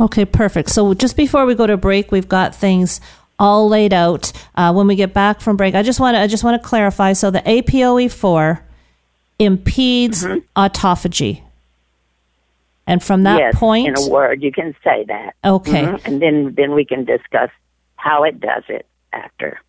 Okay, 0.00 0.24
perfect. 0.24 0.70
So 0.70 0.94
just 0.94 1.16
before 1.16 1.46
we 1.46 1.54
go 1.54 1.66
to 1.66 1.76
break, 1.76 2.12
we've 2.12 2.28
got 2.28 2.54
things 2.54 3.00
all 3.38 3.68
laid 3.68 3.92
out. 3.92 4.32
Uh, 4.54 4.72
when 4.72 4.86
we 4.86 4.94
get 4.94 5.14
back 5.14 5.40
from 5.40 5.56
break, 5.56 5.74
I 5.74 5.82
just 5.82 6.00
want 6.00 6.14
to 6.14 6.20
I 6.20 6.26
just 6.26 6.44
want 6.44 6.60
to 6.60 6.68
clarify. 6.68 7.12
So 7.12 7.30
the 7.30 7.40
APOE4 7.40 8.60
impedes 9.38 10.24
mm-hmm. 10.24 10.38
autophagy. 10.60 11.42
And 12.86 13.02
from 13.02 13.24
that 13.24 13.38
yes, 13.38 13.54
point, 13.56 13.88
in 13.88 14.04
a 14.04 14.08
word, 14.08 14.42
you 14.42 14.52
can 14.52 14.74
say 14.84 15.04
that. 15.08 15.34
Okay, 15.44 15.82
mm-hmm. 15.82 16.06
and 16.06 16.22
then 16.22 16.54
then 16.54 16.72
we 16.72 16.84
can 16.84 17.04
discuss 17.04 17.50
how 17.96 18.22
it 18.22 18.38
does 18.38 18.62
it 18.68 18.86
after. 19.12 19.60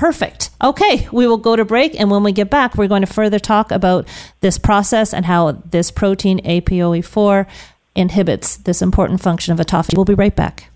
Perfect. 0.00 0.48
Okay, 0.62 1.06
we 1.12 1.26
will 1.26 1.36
go 1.36 1.56
to 1.56 1.62
break, 1.62 1.94
and 2.00 2.10
when 2.10 2.22
we 2.22 2.32
get 2.32 2.48
back, 2.48 2.74
we're 2.74 2.88
going 2.88 3.02
to 3.02 3.06
further 3.06 3.38
talk 3.38 3.70
about 3.70 4.08
this 4.40 4.56
process 4.56 5.12
and 5.12 5.26
how 5.26 5.52
this 5.52 5.90
protein 5.90 6.40
APOE4 6.40 7.46
inhibits 7.94 8.56
this 8.56 8.80
important 8.80 9.20
function 9.20 9.52
of 9.52 9.58
autophagy. 9.58 9.96
We'll 9.96 10.06
be 10.06 10.14
right 10.14 10.34
back. 10.34 10.69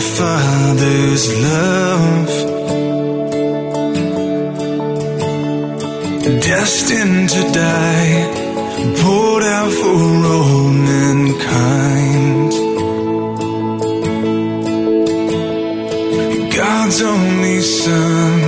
Father's 0.00 1.24
love. 1.42 2.28
Destined 6.42 7.28
to 7.30 7.42
die, 7.52 8.14
poured 9.02 9.42
out 9.42 9.72
for 9.72 10.26
all 10.34 10.68
mankind. 10.92 12.52
God's 16.56 17.02
only 17.02 17.60
Son, 17.60 18.40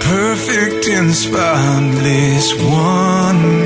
perfect 0.00 0.88
and 0.88 1.14
spotless 1.14 2.54
one. 2.54 3.61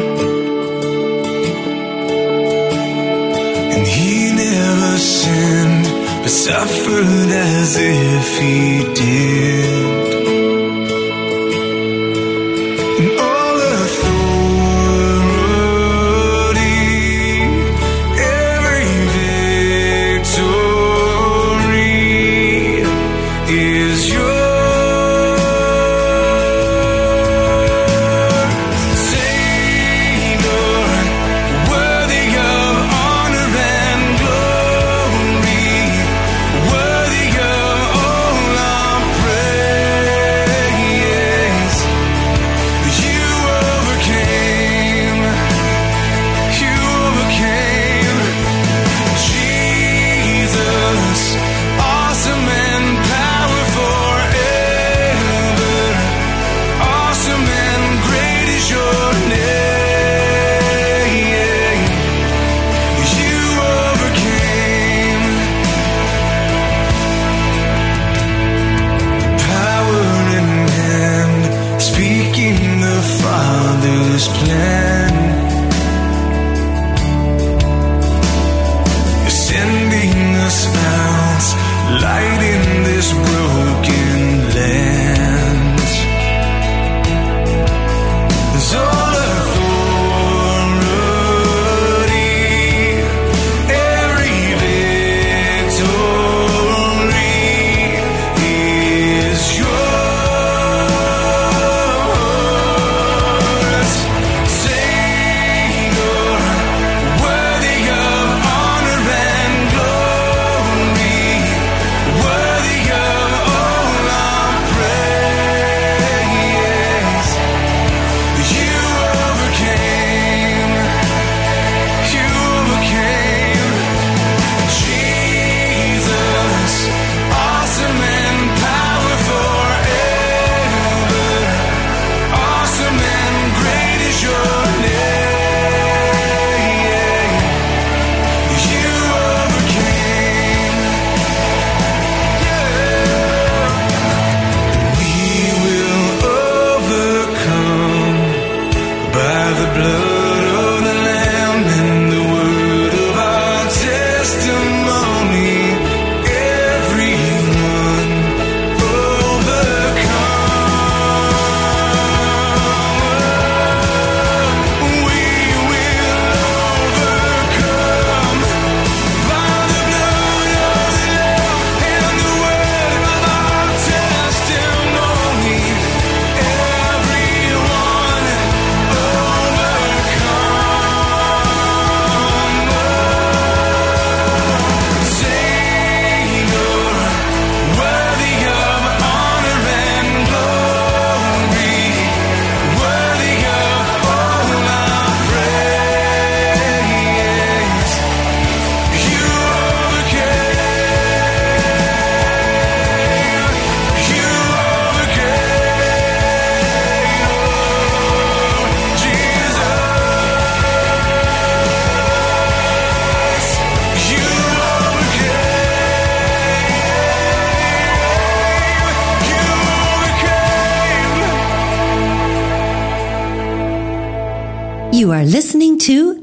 Suffered 6.28 7.30
as 7.30 7.76
if 7.78 8.38
he 8.40 8.94
did. 8.94 9.95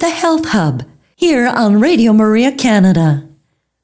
The 0.03 0.09
Health 0.09 0.49
Hub 0.49 0.83
here 1.15 1.47
on 1.47 1.79
Radio 1.79 2.11
Maria 2.11 2.51
Canada. 2.51 3.25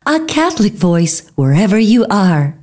A 0.06 0.20
Catholic 0.26 0.74
voice 0.74 1.26
wherever 1.36 1.80
you 1.80 2.06
are. 2.10 2.60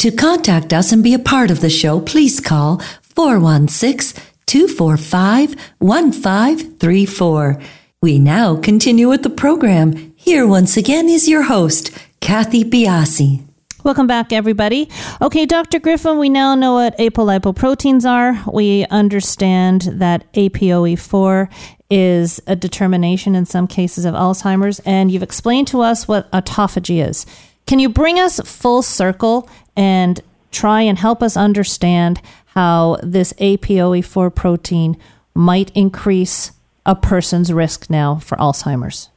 To 0.00 0.10
contact 0.10 0.74
us 0.74 0.92
and 0.92 1.02
be 1.02 1.14
a 1.14 1.18
part 1.18 1.50
of 1.50 1.62
the 1.62 1.70
show, 1.70 2.02
please 2.02 2.38
call 2.38 2.80
416 3.00 4.22
245 4.44 5.56
1534. 5.78 7.62
We 8.02 8.18
now 8.18 8.56
continue 8.56 9.08
with 9.08 9.22
the 9.22 9.30
program. 9.30 10.12
Here 10.14 10.46
once 10.46 10.76
again 10.76 11.08
is 11.08 11.26
your 11.26 11.44
host, 11.44 11.92
Kathy 12.20 12.62
Biase. 12.62 13.42
Welcome 13.84 14.06
back, 14.06 14.32
everybody. 14.32 14.88
Okay, 15.20 15.44
Dr. 15.44 15.80
Griffin, 15.80 16.18
we 16.18 16.28
now 16.28 16.54
know 16.54 16.74
what 16.74 16.96
apolipoproteins 16.98 18.08
are. 18.08 18.40
We 18.52 18.86
understand 18.90 19.82
that 19.94 20.32
APOE4 20.34 21.48
is 21.92 22.40
a 22.46 22.56
determination 22.56 23.34
in 23.34 23.44
some 23.44 23.66
cases 23.66 24.06
of 24.06 24.14
Alzheimer's, 24.14 24.80
and 24.86 25.10
you've 25.10 25.22
explained 25.22 25.68
to 25.68 25.82
us 25.82 26.08
what 26.08 26.30
autophagy 26.32 27.06
is. 27.06 27.26
Can 27.66 27.78
you 27.78 27.90
bring 27.90 28.18
us 28.18 28.40
full 28.40 28.80
circle 28.80 29.46
and 29.76 30.18
try 30.50 30.80
and 30.80 30.98
help 30.98 31.22
us 31.22 31.36
understand 31.36 32.22
how 32.46 32.96
this 33.02 33.34
APOE4 33.34 34.34
protein 34.34 34.96
might 35.34 35.70
increase 35.74 36.52
a 36.86 36.94
person's 36.94 37.52
risk 37.52 37.90
now 37.90 38.16
for 38.16 38.36
Alzheimer's? 38.38 39.10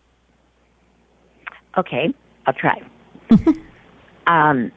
Okay, 1.78 2.14
I'll 2.46 2.54
try. 2.54 2.82
Um, 4.28 4.72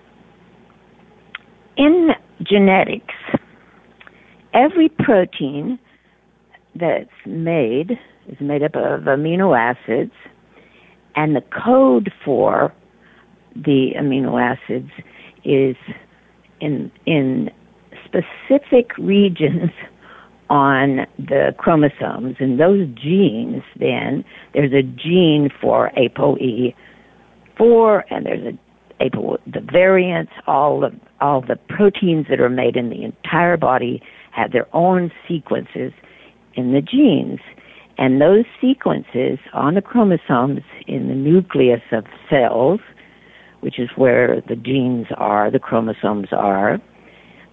in 1.77 2.11
genetics, 2.43 3.15
every 4.53 4.89
protein 4.91 5.79
that's 6.79 7.11
made 7.27 7.99
is 8.29 8.41
made 8.41 8.63
up 8.63 8.75
of 8.77 9.03
amino 9.03 9.57
acids, 9.59 10.13
and 11.17 11.35
the 11.35 11.43
code 11.65 12.13
for 12.25 12.73
the 13.55 13.93
amino 13.99 14.41
acids 14.41 14.91
is 15.45 15.77
in 16.61 16.91
in 17.07 17.51
specific 18.05 18.97
regions 18.99 19.71
on 20.51 21.07
the 21.19 21.55
chromosomes. 21.59 22.37
And 22.39 22.59
those 22.61 22.87
genes 22.95 23.63
then 23.79 24.25
there's 24.55 24.73
a 24.73 24.83
gene 24.83 25.51
for 25.61 25.91
ApoE4 25.97 26.75
and 28.11 28.27
there's 28.27 28.55
a 28.55 28.59
Apo 29.01 29.37
the 29.47 29.61
variants 29.61 30.33
all 30.49 30.81
the 30.81 30.91
all 31.21 31.41
the 31.41 31.57
proteins 31.69 32.27
that 32.29 32.41
are 32.41 32.49
made 32.49 32.77
in 32.77 32.91
the 32.91 33.05
entire 33.05 33.57
body 33.57 34.03
have 34.33 34.51
their 34.51 34.67
own 34.75 35.13
sequences 35.29 35.93
in 36.59 36.73
the 36.73 36.83
genes 36.83 37.41
and 37.97 38.21
those 38.21 38.45
sequences 38.61 39.39
on 39.53 39.75
the 39.75 39.83
chromosomes 39.83 40.63
in 40.87 41.09
the 41.09 41.15
nucleus 41.15 41.83
of 41.93 42.05
cells 42.29 42.81
which 43.61 43.79
is 43.79 43.89
where 43.97 44.43
the 44.49 44.57
genes 44.57 45.07
are 45.17 45.51
the 45.51 45.59
chromosomes 45.59 46.29
are 46.33 46.79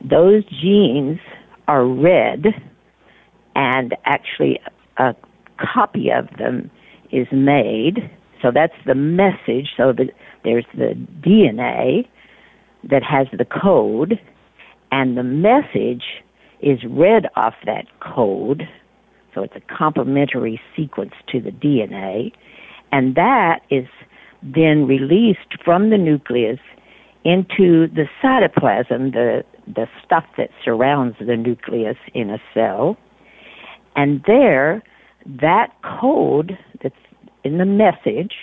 those 0.01 0.43
genes 0.61 1.19
are 1.67 1.85
read 1.85 2.45
and 3.55 3.95
actually 4.05 4.59
a 4.97 5.15
copy 5.57 6.09
of 6.11 6.27
them 6.37 6.69
is 7.11 7.27
made. 7.31 8.09
So 8.41 8.51
that's 8.53 8.73
the 8.85 8.95
message. 8.95 9.69
So 9.77 9.93
the, 9.93 10.09
there's 10.43 10.65
the 10.75 10.93
DNA 11.21 12.07
that 12.83 13.03
has 13.03 13.27
the 13.35 13.45
code, 13.45 14.19
and 14.91 15.17
the 15.17 15.23
message 15.23 16.03
is 16.61 16.79
read 16.87 17.25
off 17.35 17.55
that 17.65 17.85
code. 17.99 18.63
So 19.35 19.43
it's 19.43 19.55
a 19.55 19.75
complementary 19.77 20.59
sequence 20.75 21.13
to 21.27 21.41
the 21.41 21.51
DNA, 21.51 22.31
and 22.91 23.15
that 23.15 23.59
is 23.69 23.85
then 24.41 24.87
released 24.87 25.61
from 25.63 25.89
the 25.89 25.97
nucleus 25.97 26.59
into 27.25 27.87
the 27.87 28.05
cytoplasm, 28.23 29.11
the 29.11 29.43
the 29.67 29.87
stuff 30.03 30.25
that 30.37 30.49
surrounds 30.63 31.17
the 31.19 31.35
nucleus 31.35 31.97
in 32.13 32.29
a 32.29 32.37
cell. 32.53 32.97
And 33.95 34.23
there, 34.27 34.83
that 35.25 35.73
code 35.83 36.57
that's 36.83 36.95
in 37.43 37.57
the 37.57 37.65
message 37.65 38.33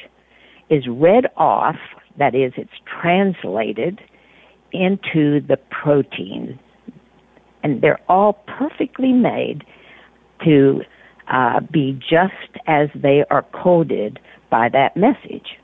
is 0.69 0.87
read 0.89 1.27
off, 1.37 1.77
that 2.19 2.35
is, 2.35 2.53
it's 2.57 2.71
translated 3.01 4.01
into 4.73 5.41
the 5.41 5.59
protein. 5.71 6.59
And 7.63 7.83
they're 7.83 8.01
all 8.09 8.33
perfectly 8.59 9.13
made 9.13 9.65
to 10.45 10.81
uh, 11.33 11.61
be 11.73 11.99
just 12.01 12.59
as 12.67 12.89
they 12.95 13.25
are 13.31 13.45
coded 13.63 14.19
by 14.51 14.69
that 14.69 14.97
message. 14.97 15.57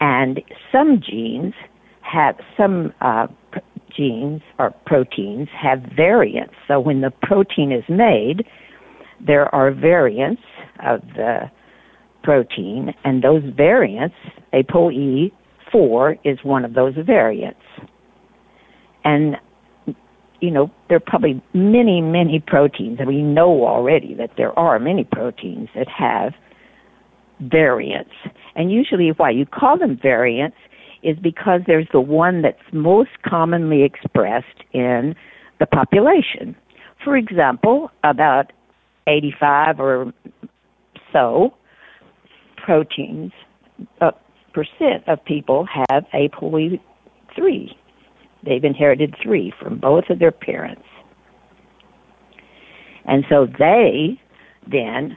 And 0.00 0.40
some 0.72 1.00
genes 1.00 1.54
have, 2.00 2.36
some 2.56 2.92
uh, 3.00 3.28
genes 3.96 4.42
or 4.58 4.74
proteins 4.86 5.48
have 5.60 5.80
variants. 5.96 6.54
So 6.66 6.80
when 6.80 7.00
the 7.00 7.12
protein 7.22 7.72
is 7.72 7.84
made, 7.88 8.44
there 9.24 9.52
are 9.54 9.70
variants 9.70 10.42
of 10.84 11.00
the 11.14 11.50
protein, 12.22 12.94
and 13.04 13.22
those 13.22 13.42
variants, 13.56 14.14
ApoE4 14.52 16.18
is 16.24 16.38
one 16.42 16.64
of 16.64 16.74
those 16.74 16.94
variants. 17.04 17.60
And, 19.04 19.36
you 20.42 20.50
know, 20.50 20.70
there 20.88 20.96
are 20.96 21.00
probably 21.00 21.40
many, 21.54 22.00
many 22.00 22.40
proteins, 22.40 22.98
and 22.98 23.06
we 23.06 23.22
know 23.22 23.64
already 23.64 24.12
that 24.14 24.32
there 24.36 24.56
are 24.58 24.80
many 24.80 25.04
proteins 25.04 25.68
that 25.76 25.88
have 25.88 26.34
variants. 27.38 28.10
And 28.56 28.70
usually, 28.72 29.10
why 29.10 29.30
you 29.30 29.46
call 29.46 29.78
them 29.78 29.96
variants 29.96 30.56
is 31.04 31.16
because 31.18 31.60
there's 31.68 31.86
the 31.92 32.00
one 32.00 32.42
that's 32.42 32.58
most 32.72 33.10
commonly 33.24 33.84
expressed 33.84 34.64
in 34.72 35.14
the 35.60 35.66
population. 35.66 36.56
For 37.04 37.16
example, 37.16 37.92
about 38.02 38.52
85 39.06 39.80
or 39.80 40.12
so 41.12 41.54
proteins 42.56 43.30
uh, 44.00 44.10
percent 44.52 45.06
of 45.06 45.24
people 45.24 45.68
have 45.88 46.04
ApoE3. 46.12 46.80
They've 48.44 48.64
inherited 48.64 49.14
three 49.22 49.52
from 49.60 49.78
both 49.78 50.04
of 50.10 50.18
their 50.18 50.32
parents. 50.32 50.82
And 53.04 53.24
so 53.28 53.46
they 53.46 54.20
then 54.70 55.16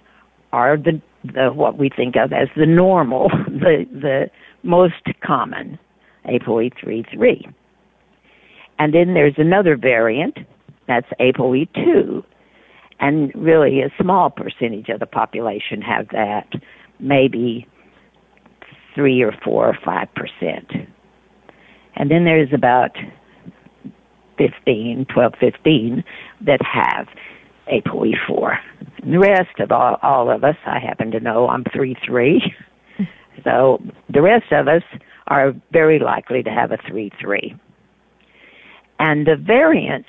are 0.51 0.77
the, 0.77 1.01
the 1.23 1.51
what 1.53 1.77
we 1.77 1.89
think 1.89 2.15
of 2.15 2.33
as 2.33 2.47
the 2.55 2.65
normal, 2.65 3.29
the 3.47 3.85
the 3.91 4.29
most 4.63 5.03
common, 5.23 5.77
ApoE33. 6.25 7.53
And 8.77 8.93
then 8.93 9.13
there's 9.13 9.35
another 9.37 9.77
variant, 9.77 10.37
that's 10.87 11.07
ApoE2. 11.19 12.23
And 12.99 13.31
really, 13.35 13.81
a 13.81 13.89
small 14.01 14.29
percentage 14.29 14.89
of 14.89 14.99
the 14.99 15.05
population 15.05 15.81
have 15.81 16.07
that, 16.09 16.47
maybe 16.99 17.67
3 18.95 19.21
or 19.21 19.33
4 19.43 19.67
or 19.67 19.77
5 19.83 20.07
percent. 20.15 20.89
And 21.95 22.11
then 22.11 22.25
there's 22.25 22.53
about 22.53 22.91
15, 24.37 25.05
12, 25.13 25.33
15 25.39 26.03
that 26.45 26.59
have 26.61 27.07
ApoE4. 27.71 28.57
And 29.01 29.13
the 29.13 29.19
rest 29.19 29.59
of 29.59 29.71
all, 29.71 29.97
all 30.01 30.29
of 30.29 30.43
us, 30.43 30.55
I 30.65 30.79
happen 30.79 31.11
to 31.11 31.19
know 31.19 31.47
I'm 31.47 31.63
3 31.73 31.95
3. 32.05 32.41
So 33.43 33.83
the 34.09 34.21
rest 34.21 34.45
of 34.53 34.69
us 34.69 34.81
are 35.27 35.53
very 35.73 35.99
likely 35.99 36.41
to 36.41 36.49
have 36.49 36.71
a 36.71 36.77
3 36.89 37.11
3. 37.21 37.53
And 38.99 39.27
the 39.27 39.35
variants 39.35 40.07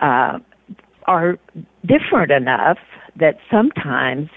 uh, 0.00 0.40
are 1.06 1.38
different 1.86 2.32
enough 2.32 2.78
that 3.18 3.36
sometimes 3.50 4.28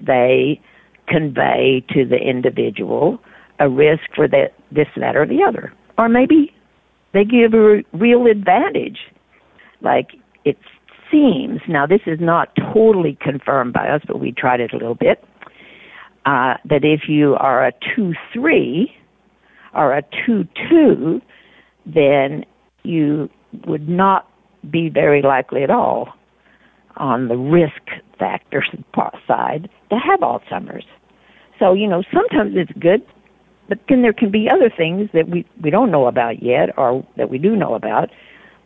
they 0.00 0.60
convey 1.08 1.84
to 1.90 2.04
the 2.04 2.18
individual 2.18 3.18
a 3.58 3.68
risk 3.68 4.02
for 4.14 4.28
that, 4.28 4.52
this, 4.70 4.88
that, 4.96 5.16
or 5.16 5.26
the 5.26 5.42
other. 5.42 5.72
Or 5.98 6.08
maybe 6.08 6.52
they 7.12 7.24
give 7.24 7.54
a 7.54 7.82
real 7.92 8.26
advantage. 8.26 8.98
Like 9.80 10.10
it 10.44 10.58
seems, 11.10 11.60
now 11.68 11.86
this 11.86 12.00
is 12.06 12.18
not 12.20 12.54
totally 12.72 13.18
confirmed 13.20 13.72
by 13.72 13.88
us, 13.88 14.02
but 14.06 14.20
we 14.20 14.32
tried 14.32 14.60
it 14.60 14.72
a 14.72 14.76
little 14.76 14.94
bit 14.94 15.22
uh, 16.24 16.54
that 16.64 16.84
if 16.84 17.08
you 17.08 17.34
are 17.34 17.66
a 17.66 17.72
2 17.96 18.14
3 18.32 18.92
or 19.74 19.96
a 19.96 20.02
2 20.26 20.46
2, 20.70 21.20
then 21.86 22.44
you 22.84 23.28
would 23.66 23.88
not 23.88 24.28
be 24.70 24.88
very 24.88 25.22
likely 25.22 25.62
at 25.62 25.70
all 25.70 26.08
on 26.96 27.28
the 27.28 27.36
risk 27.36 27.82
factor 28.18 28.64
side 29.26 29.68
to 29.90 29.96
have 29.96 30.20
Alzheimer's. 30.20 30.84
So, 31.58 31.72
you 31.72 31.88
know, 31.88 32.02
sometimes 32.12 32.54
it's 32.56 32.72
good, 32.78 33.02
but 33.72 33.78
then 33.88 34.02
there 34.02 34.12
can 34.12 34.30
be 34.30 34.50
other 34.50 34.68
things 34.68 35.08
that 35.14 35.30
we, 35.30 35.46
we 35.62 35.70
don't 35.70 35.90
know 35.90 36.06
about 36.06 36.42
yet 36.42 36.76
or 36.76 37.06
that 37.16 37.30
we 37.30 37.38
do 37.38 37.56
know 37.56 37.72
about 37.74 38.10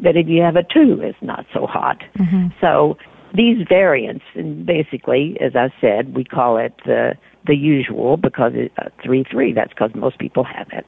that 0.00 0.16
if 0.16 0.26
you 0.26 0.42
have 0.42 0.56
a 0.56 0.64
2 0.64 1.00
it's 1.00 1.16
not 1.22 1.46
so 1.54 1.64
hot. 1.64 2.02
Mm-hmm. 2.18 2.48
So 2.60 2.98
these 3.32 3.64
variants, 3.68 4.24
and 4.34 4.66
basically, 4.66 5.36
as 5.40 5.54
I 5.54 5.72
said, 5.80 6.12
we 6.16 6.24
call 6.24 6.56
it 6.56 6.74
the 6.84 7.14
the 7.46 7.54
usual 7.54 8.16
because 8.16 8.50
it's 8.56 8.74
uh, 8.78 8.88
three 9.04 9.24
three. 9.30 9.52
That's 9.52 9.68
because 9.68 9.92
most 9.94 10.18
people 10.18 10.42
have 10.42 10.66
it. 10.72 10.84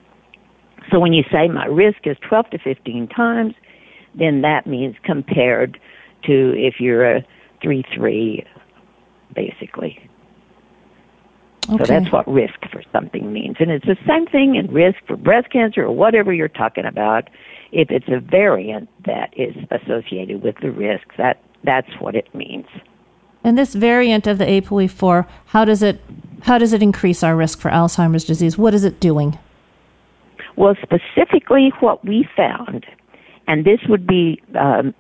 So 0.91 0.99
when 0.99 1.13
you 1.13 1.23
say 1.31 1.47
my 1.47 1.67
risk 1.67 1.99
is 2.07 2.17
12 2.29 2.51
to 2.51 2.59
15 2.59 3.07
times, 3.09 3.55
then 4.17 4.41
that 4.41 4.67
means 4.67 4.97
compared 5.05 5.79
to 6.25 6.55
if 6.57 6.81
you're 6.81 7.09
a 7.09 7.25
three 7.63 7.85
three, 7.95 8.45
basically. 9.33 10.08
Okay. 11.69 11.85
So 11.85 11.85
that's 11.85 12.13
what 12.13 12.27
risk 12.27 12.59
for 12.73 12.83
something 12.93 13.33
means. 13.33 13.57
And 13.61 13.71
it's 13.71 13.85
the 13.85 13.97
same 14.07 14.27
thing 14.27 14.55
in 14.55 14.73
risk 14.73 14.99
for 15.07 15.17
breast 15.17 15.51
cancer 15.51 15.85
or 15.85 15.93
whatever 15.93 16.33
you're 16.33 16.49
talking 16.49 16.87
about. 16.87 17.29
If 17.73 17.91
it's 17.91 18.09
a 18.09 18.21
variant 18.21 18.89
that 19.05 19.35
is 19.37 19.55
associated 19.71 20.43
with 20.43 20.57
the 20.63 20.71
risk, 20.71 21.07
that 21.19 21.43
that's 21.65 21.91
what 21.99 22.15
it 22.15 22.35
means. 22.35 22.67
And 23.45 23.59
this 23.59 23.75
variant 23.75 24.27
of 24.27 24.39
the 24.39 24.47
ApoE4, 24.47 25.27
how 25.47 25.65
does 25.65 25.83
it 25.83 26.01
how 26.43 26.59
does 26.59 26.73
it 26.73 26.83
increase 26.83 27.23
our 27.23 27.37
risk 27.37 27.61
for 27.61 27.71
Alzheimer's 27.71 28.25
disease? 28.25 28.57
What 28.57 28.75
is 28.75 28.85
it 28.85 29.01
doing? 29.01 29.39
Well, 30.57 30.75
specifically, 30.83 31.73
what 31.81 32.05
we 32.05 32.29
found, 32.37 32.87
and 33.47 33.65
this 33.65 33.81
would 33.89 34.07
be 34.07 34.43
um, 34.59 34.95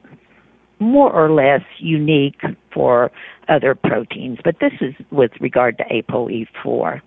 more 0.79 1.13
or 1.13 1.31
less 1.33 1.63
unique 1.79 2.41
for 2.73 3.11
other 3.49 3.75
proteins, 3.75 4.39
but 4.45 4.57
this 4.61 4.73
is 4.81 4.95
with 5.11 5.33
regard 5.41 5.79
to 5.79 5.85
ApoE4. 5.85 7.01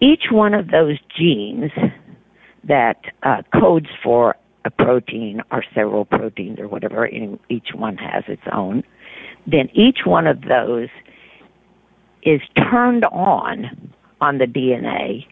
Each 0.00 0.24
one 0.30 0.54
of 0.54 0.68
those 0.70 0.98
genes 1.16 1.72
that 2.64 3.00
uh, 3.22 3.42
codes 3.58 3.88
for 4.02 4.36
a 4.64 4.70
protein 4.70 5.42
or 5.50 5.64
several 5.74 6.04
proteins 6.04 6.58
or 6.60 6.68
whatever, 6.68 7.08
each 7.48 7.68
one 7.74 7.96
has 7.96 8.24
its 8.28 8.42
own, 8.52 8.84
then 9.46 9.68
each 9.72 10.00
one 10.04 10.26
of 10.26 10.42
those 10.42 10.88
is 12.22 12.40
turned 12.70 13.04
on 13.06 13.92
on 14.20 14.38
the 14.38 14.46
DNA 14.46 15.26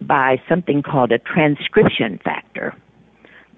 by 0.00 0.40
something 0.48 0.82
called 0.82 1.12
a 1.12 1.18
transcription 1.18 2.20
factor. 2.22 2.74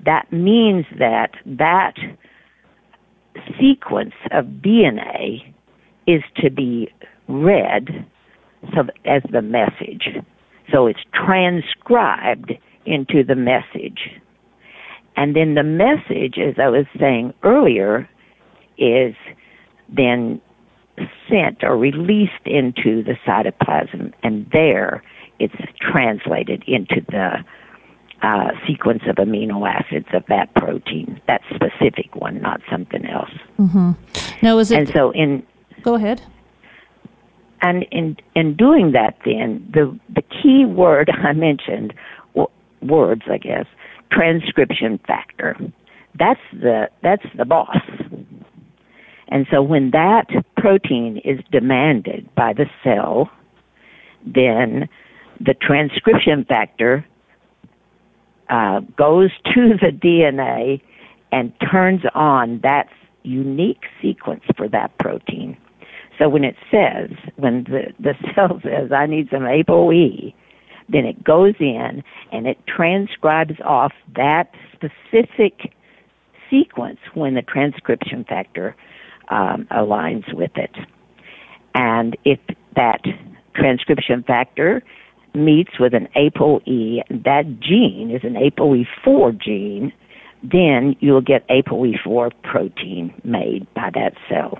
That 0.04 0.32
means 0.32 0.86
that 0.98 1.32
that 1.44 1.94
sequence 3.60 4.14
of 4.32 4.46
DNA 4.46 5.52
is 6.06 6.22
to 6.36 6.50
be 6.50 6.88
read 7.28 8.06
as 9.04 9.22
the 9.30 9.42
message. 9.42 10.08
So 10.72 10.86
it's 10.86 11.00
transcribed 11.14 12.52
into 12.86 13.24
the 13.26 13.34
message. 13.34 14.20
And 15.16 15.36
then 15.36 15.54
the 15.54 15.62
message, 15.62 16.38
as 16.38 16.54
I 16.58 16.68
was 16.68 16.86
saying 16.98 17.34
earlier, 17.42 18.08
is 18.78 19.14
then 19.94 20.40
sent 21.28 21.62
or 21.62 21.76
released 21.76 22.46
into 22.46 23.02
the 23.02 23.14
cytoplasm, 23.26 24.12
and 24.22 24.46
there 24.52 25.02
it's 25.38 25.54
translated 25.80 26.62
into 26.66 27.00
the 27.08 27.44
uh, 28.22 28.50
sequence 28.66 29.02
of 29.08 29.16
amino 29.16 29.68
acids 29.68 30.06
of 30.12 30.24
that 30.28 30.52
protein, 30.54 31.20
that 31.26 31.40
specific 31.54 32.14
one, 32.14 32.40
not 32.40 32.60
something 32.70 33.06
else. 33.06 33.30
Now, 34.42 34.58
is 34.58 34.70
it? 34.70 34.78
And 34.78 34.88
so 34.88 35.10
in 35.12 35.46
go 35.82 35.94
ahead. 35.94 36.22
and 37.62 37.84
in 37.90 38.16
in 38.34 38.56
doing 38.56 38.92
that, 38.92 39.16
then 39.24 39.68
the 39.72 39.98
the 40.08 40.22
key 40.22 40.64
word 40.64 41.10
I 41.24 41.32
mentioned, 41.32 41.94
w- 42.34 42.50
words 42.82 43.22
I 43.30 43.38
guess, 43.38 43.66
transcription 44.12 44.98
factor. 45.06 45.56
That's 46.18 46.40
the 46.52 46.88
that's 47.02 47.24
the 47.36 47.44
boss. 47.44 47.76
And 49.28 49.46
so 49.50 49.62
when 49.62 49.92
that 49.92 50.26
protein 50.56 51.20
is 51.24 51.38
demanded 51.52 52.28
by 52.34 52.52
the 52.52 52.66
cell, 52.82 53.30
then 54.26 54.88
the 55.38 55.54
transcription 55.54 56.44
factor 56.44 57.06
uh, 58.50 58.80
goes 58.96 59.30
to 59.54 59.74
the 59.80 59.92
DNA 59.92 60.80
and 61.32 61.52
turns 61.70 62.02
on 62.14 62.60
that 62.62 62.88
unique 63.22 63.84
sequence 64.02 64.42
for 64.56 64.68
that 64.68 64.96
protein. 64.98 65.56
So 66.18 66.28
when 66.28 66.44
it 66.44 66.56
says, 66.70 67.10
when 67.36 67.64
the, 67.64 67.92
the 67.98 68.14
cell 68.34 68.60
says, 68.62 68.92
I 68.92 69.06
need 69.06 69.28
some 69.30 69.42
ApoE, 69.42 70.34
then 70.88 71.04
it 71.04 71.22
goes 71.22 71.54
in 71.60 72.02
and 72.32 72.46
it 72.46 72.58
transcribes 72.66 73.60
off 73.64 73.92
that 74.16 74.50
specific 74.72 75.72
sequence 76.50 76.98
when 77.14 77.34
the 77.34 77.42
transcription 77.42 78.24
factor 78.24 78.74
um, 79.28 79.68
aligns 79.70 80.34
with 80.34 80.50
it. 80.56 80.74
And 81.74 82.16
if 82.24 82.40
that 82.74 83.02
transcription 83.54 84.24
factor 84.24 84.82
meets 85.34 85.78
with 85.78 85.94
an 85.94 86.08
ApoE, 86.16 87.02
that 87.24 87.60
gene 87.60 88.10
is 88.10 88.22
an 88.24 88.34
ApoE4 88.34 89.38
gene, 89.40 89.92
then 90.42 90.96
you'll 91.00 91.20
get 91.20 91.46
ApoE4 91.48 92.32
protein 92.42 93.12
made 93.24 93.66
by 93.74 93.90
that 93.94 94.14
cell. 94.28 94.58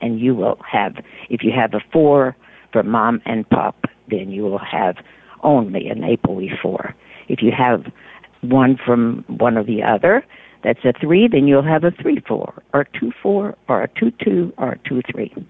And 0.00 0.20
you 0.20 0.34
will 0.34 0.58
have, 0.70 0.96
if 1.28 1.42
you 1.42 1.52
have 1.52 1.74
a 1.74 1.80
4 1.92 2.36
for 2.72 2.82
mom 2.82 3.20
and 3.24 3.48
pop, 3.48 3.86
then 4.08 4.30
you 4.30 4.42
will 4.42 4.58
have 4.58 4.96
only 5.42 5.88
an 5.88 6.00
ApoE4. 6.00 6.94
If 7.28 7.42
you 7.42 7.52
have 7.56 7.84
one 8.40 8.78
from 8.84 9.24
one 9.26 9.58
or 9.58 9.64
the 9.64 9.82
other, 9.82 10.24
that's 10.62 10.84
a 10.84 10.92
3, 11.00 11.28
then 11.28 11.46
you'll 11.46 11.62
have 11.62 11.84
a 11.84 11.90
3 11.90 12.20
4, 12.26 12.62
or 12.74 12.80
a 12.80 12.98
2 12.98 13.12
4, 13.22 13.56
or 13.68 13.82
a 13.82 13.88
2 13.88 14.12
2, 14.24 14.54
or 14.56 14.72
a 14.72 14.78
2 14.88 15.02
3, 15.12 15.46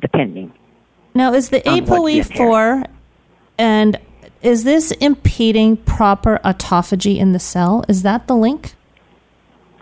depending. 0.00 0.52
Now, 1.14 1.32
is 1.34 1.48
the 1.48 1.66
On 1.68 1.84
what 1.84 2.00
ApoE4 2.00 2.86
and 3.60 3.98
is 4.42 4.64
this 4.64 4.90
impeding 4.92 5.76
proper 5.76 6.40
autophagy 6.44 7.18
in 7.18 7.32
the 7.32 7.38
cell? 7.38 7.84
Is 7.88 8.02
that 8.02 8.26
the 8.26 8.34
link? 8.34 8.74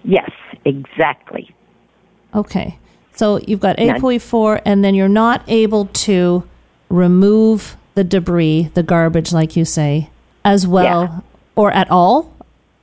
Yes, 0.03 0.31
exactly. 0.64 1.55
Okay. 2.35 2.79
So 3.12 3.39
you've 3.47 3.61
got 3.61 3.79
None. 3.79 4.01
ApoE4 4.01 4.62
and 4.64 4.85
then 4.85 4.95
you're 4.95 5.09
not 5.09 5.43
able 5.47 5.87
to 5.87 6.43
remove 6.89 7.76
the 7.95 8.05
debris, 8.05 8.70
the 8.74 8.83
garbage 8.83 9.33
like 9.33 9.57
you 9.57 9.64
say, 9.64 10.11
as 10.45 10.66
well 10.66 11.03
Yeah. 11.03 11.20
or 11.55 11.70
at 11.70 11.91
all, 11.91 12.35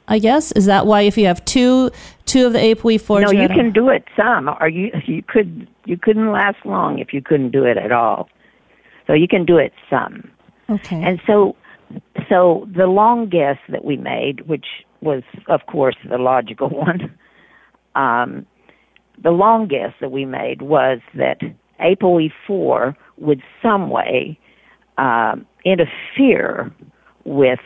I 0.08 0.20
guess. 0.20 0.52
Is 0.54 0.66
that 0.66 0.86
why 0.86 1.02
if 1.02 1.18
you 1.18 1.26
have 1.28 1.44
two 1.46 1.92
two 2.26 2.48
of 2.48 2.54
the 2.54 2.60
ApoE4 2.60 3.22
no, 3.22 3.32
you 3.32 3.48
can 3.50 3.72
do 3.72 3.90
it 3.90 4.06
some, 4.16 4.50
or 4.60 4.70
you 4.70 4.92
you 5.06 5.24
could 5.24 5.68
you 5.86 5.98
couldn't 5.98 6.32
last 6.32 6.66
long 6.66 7.00
if 7.00 7.14
you 7.14 7.22
couldn't 7.22 7.52
do 7.52 7.66
it 7.66 7.78
at 7.78 7.92
all. 7.92 8.30
So 9.08 9.14
you 9.14 9.28
can 9.28 9.46
do 9.46 9.58
it 9.58 9.74
some. 9.90 10.32
Okay. 10.70 11.04
And 11.04 11.20
so, 11.28 11.56
so 12.30 12.68
the 12.76 12.88
long 12.88 13.30
guess 13.30 13.58
that 13.70 13.86
we 13.86 13.98
made, 13.98 14.48
which 14.48 14.66
was, 15.02 15.24
of 15.48 15.66
course, 15.68 15.96
the 16.10 16.18
logical 16.18 16.70
one, 16.70 17.18
um, 17.96 18.46
the 19.22 19.32
long 19.32 19.68
guess 19.68 19.94
that 20.02 20.12
we 20.12 20.26
made 20.26 20.62
was 20.62 21.00
that 21.16 21.40
ApoE4 21.80 22.96
would 23.18 23.42
some 23.62 23.90
way 23.90 24.40
um, 24.98 25.46
interfere 25.64 26.74
with 27.24 27.60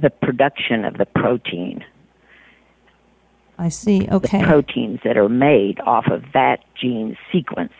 the 0.00 0.10
production 0.10 0.84
of 0.84 0.98
the 0.98 1.06
protein, 1.06 1.84
I 3.60 3.68
see. 3.68 4.08
Okay. 4.10 4.40
the 4.40 4.46
proteins 4.46 5.00
that 5.04 5.18
are 5.18 5.28
made 5.28 5.80
off 5.80 6.06
of 6.10 6.24
that 6.32 6.60
gene 6.80 7.16
sequence. 7.30 7.74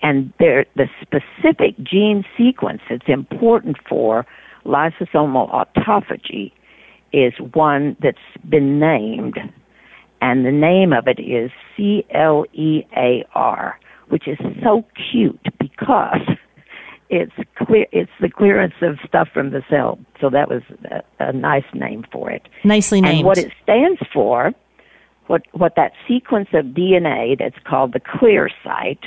And 0.00 0.32
the 0.38 0.88
specific 1.02 1.76
gene 1.82 2.24
sequence 2.36 2.80
that's 2.88 3.08
important 3.08 3.76
for 3.86 4.24
lysosomal 4.64 5.52
autophagy 5.52 6.52
is 7.12 7.34
one 7.52 7.96
that's 8.02 8.16
been 8.48 8.78
named, 8.78 9.38
and 10.20 10.46
the 10.46 10.52
name 10.52 10.92
of 10.92 11.06
it 11.06 11.20
is 11.20 11.50
CLEAR, 11.76 13.78
which 14.08 14.28
is 14.28 14.38
so 14.62 14.84
cute 15.10 15.46
because 15.58 16.20
it's 17.10 17.32
clear. 17.56 17.86
It's 17.92 18.10
the 18.20 18.30
clearance 18.30 18.74
of 18.82 18.98
stuff 19.06 19.28
from 19.32 19.50
the 19.50 19.62
cell. 19.68 19.98
So 20.20 20.30
that 20.30 20.48
was 20.48 20.62
a, 20.90 21.02
a 21.18 21.32
nice 21.32 21.64
name 21.74 22.04
for 22.10 22.30
it. 22.30 22.48
Nicely 22.64 23.00
named. 23.00 23.18
And 23.18 23.26
what 23.26 23.38
it 23.38 23.52
stands 23.62 24.00
for, 24.12 24.52
what 25.28 25.42
what 25.52 25.74
that 25.76 25.92
sequence 26.08 26.48
of 26.52 26.66
DNA 26.66 27.38
that's 27.38 27.58
called 27.64 27.92
the 27.92 28.00
clear 28.00 28.50
site, 28.64 29.04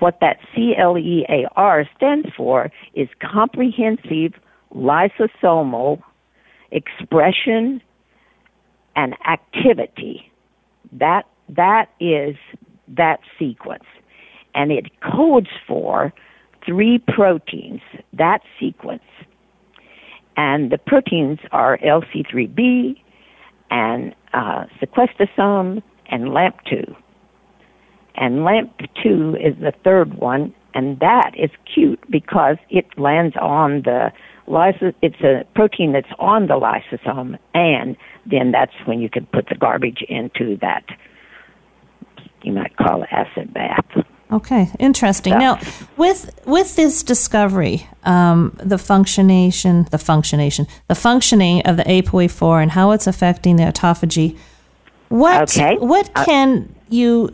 what 0.00 0.18
that 0.20 0.38
CLEAR 0.54 1.88
stands 1.96 2.28
for 2.36 2.70
is 2.94 3.08
comprehensive 3.20 4.34
lysosomal 4.74 6.02
expression 6.70 7.80
and 8.94 9.14
activity. 9.26 10.30
That 10.92 11.24
that 11.48 11.86
is 12.00 12.36
that 12.88 13.20
sequence. 13.38 13.84
And 14.54 14.72
it 14.72 14.86
codes 15.00 15.48
for 15.66 16.12
three 16.66 16.98
proteins, 16.98 17.80
that 18.12 18.40
sequence. 18.58 19.02
And 20.36 20.70
the 20.70 20.78
proteins 20.78 21.38
are 21.52 21.78
LC3B 21.78 23.00
and 23.70 24.14
uh, 24.32 24.64
sequestosome 24.80 25.82
and 26.06 26.24
LAMP2. 26.24 26.94
And 28.14 28.38
LAMP2 28.40 29.46
is 29.46 29.56
the 29.60 29.72
third 29.84 30.14
one, 30.14 30.54
and 30.74 30.98
that 31.00 31.32
is 31.36 31.50
cute 31.72 32.00
because 32.10 32.56
it 32.70 32.86
lands 32.98 33.36
on 33.40 33.82
the 33.82 34.12
lyso- 34.48 34.94
it's 35.02 35.20
a 35.20 35.44
protein 35.54 35.92
that's 35.92 36.10
on 36.18 36.48
the 36.48 36.54
lysosome, 36.54 37.38
and 37.54 37.96
then 38.26 38.50
that's 38.50 38.72
when 38.86 39.00
you 39.00 39.08
can 39.08 39.26
put 39.26 39.48
the 39.48 39.54
garbage 39.54 40.02
into 40.08 40.56
that, 40.60 40.84
you 42.42 42.52
might 42.52 42.76
call 42.76 43.02
it 43.02 43.08
acid 43.12 43.52
bath. 43.54 43.84
Okay, 44.30 44.70
interesting. 44.78 45.32
Yeah. 45.32 45.38
Now, 45.38 45.60
with 45.96 46.38
with 46.44 46.76
this 46.76 47.02
discovery, 47.02 47.86
um, 48.04 48.52
the 48.58 48.78
functionation, 48.78 49.86
the 49.90 49.98
functionation, 49.98 50.66
the 50.86 50.94
functioning 50.94 51.62
of 51.62 51.76
the 51.78 51.84
ApoE4 51.84 52.62
and 52.62 52.70
how 52.72 52.90
it's 52.90 53.06
affecting 53.06 53.56
the 53.56 53.64
autophagy, 53.64 54.36
what 55.08 55.56
Okay. 55.56 55.76
what 55.78 56.10
Uh, 56.14 56.24
can 56.24 56.74
you, 56.90 57.30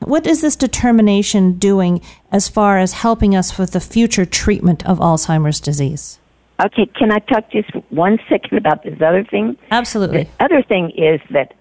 what 0.00 0.26
is 0.26 0.40
this 0.40 0.56
determination 0.56 1.52
doing 1.58 2.00
as 2.32 2.48
far 2.48 2.78
as 2.78 2.92
helping 2.94 3.36
us 3.36 3.56
with 3.56 3.70
the 3.70 3.80
future 3.80 4.24
treatment 4.24 4.84
of 4.84 4.98
Alzheimer's 4.98 5.60
disease? 5.60 6.18
Okay, 6.64 6.86
can 6.86 7.10
I 7.12 7.18
talk 7.20 7.50
just 7.50 7.70
one 7.90 8.18
second 8.28 8.58
about 8.58 8.82
this 8.82 9.00
other 9.00 9.24
thing? 9.24 9.56
Absolutely. 9.70 10.24
The 10.38 10.44
other 10.44 10.62
thing 10.62 10.90
is 10.90 11.20
that, 11.30 11.54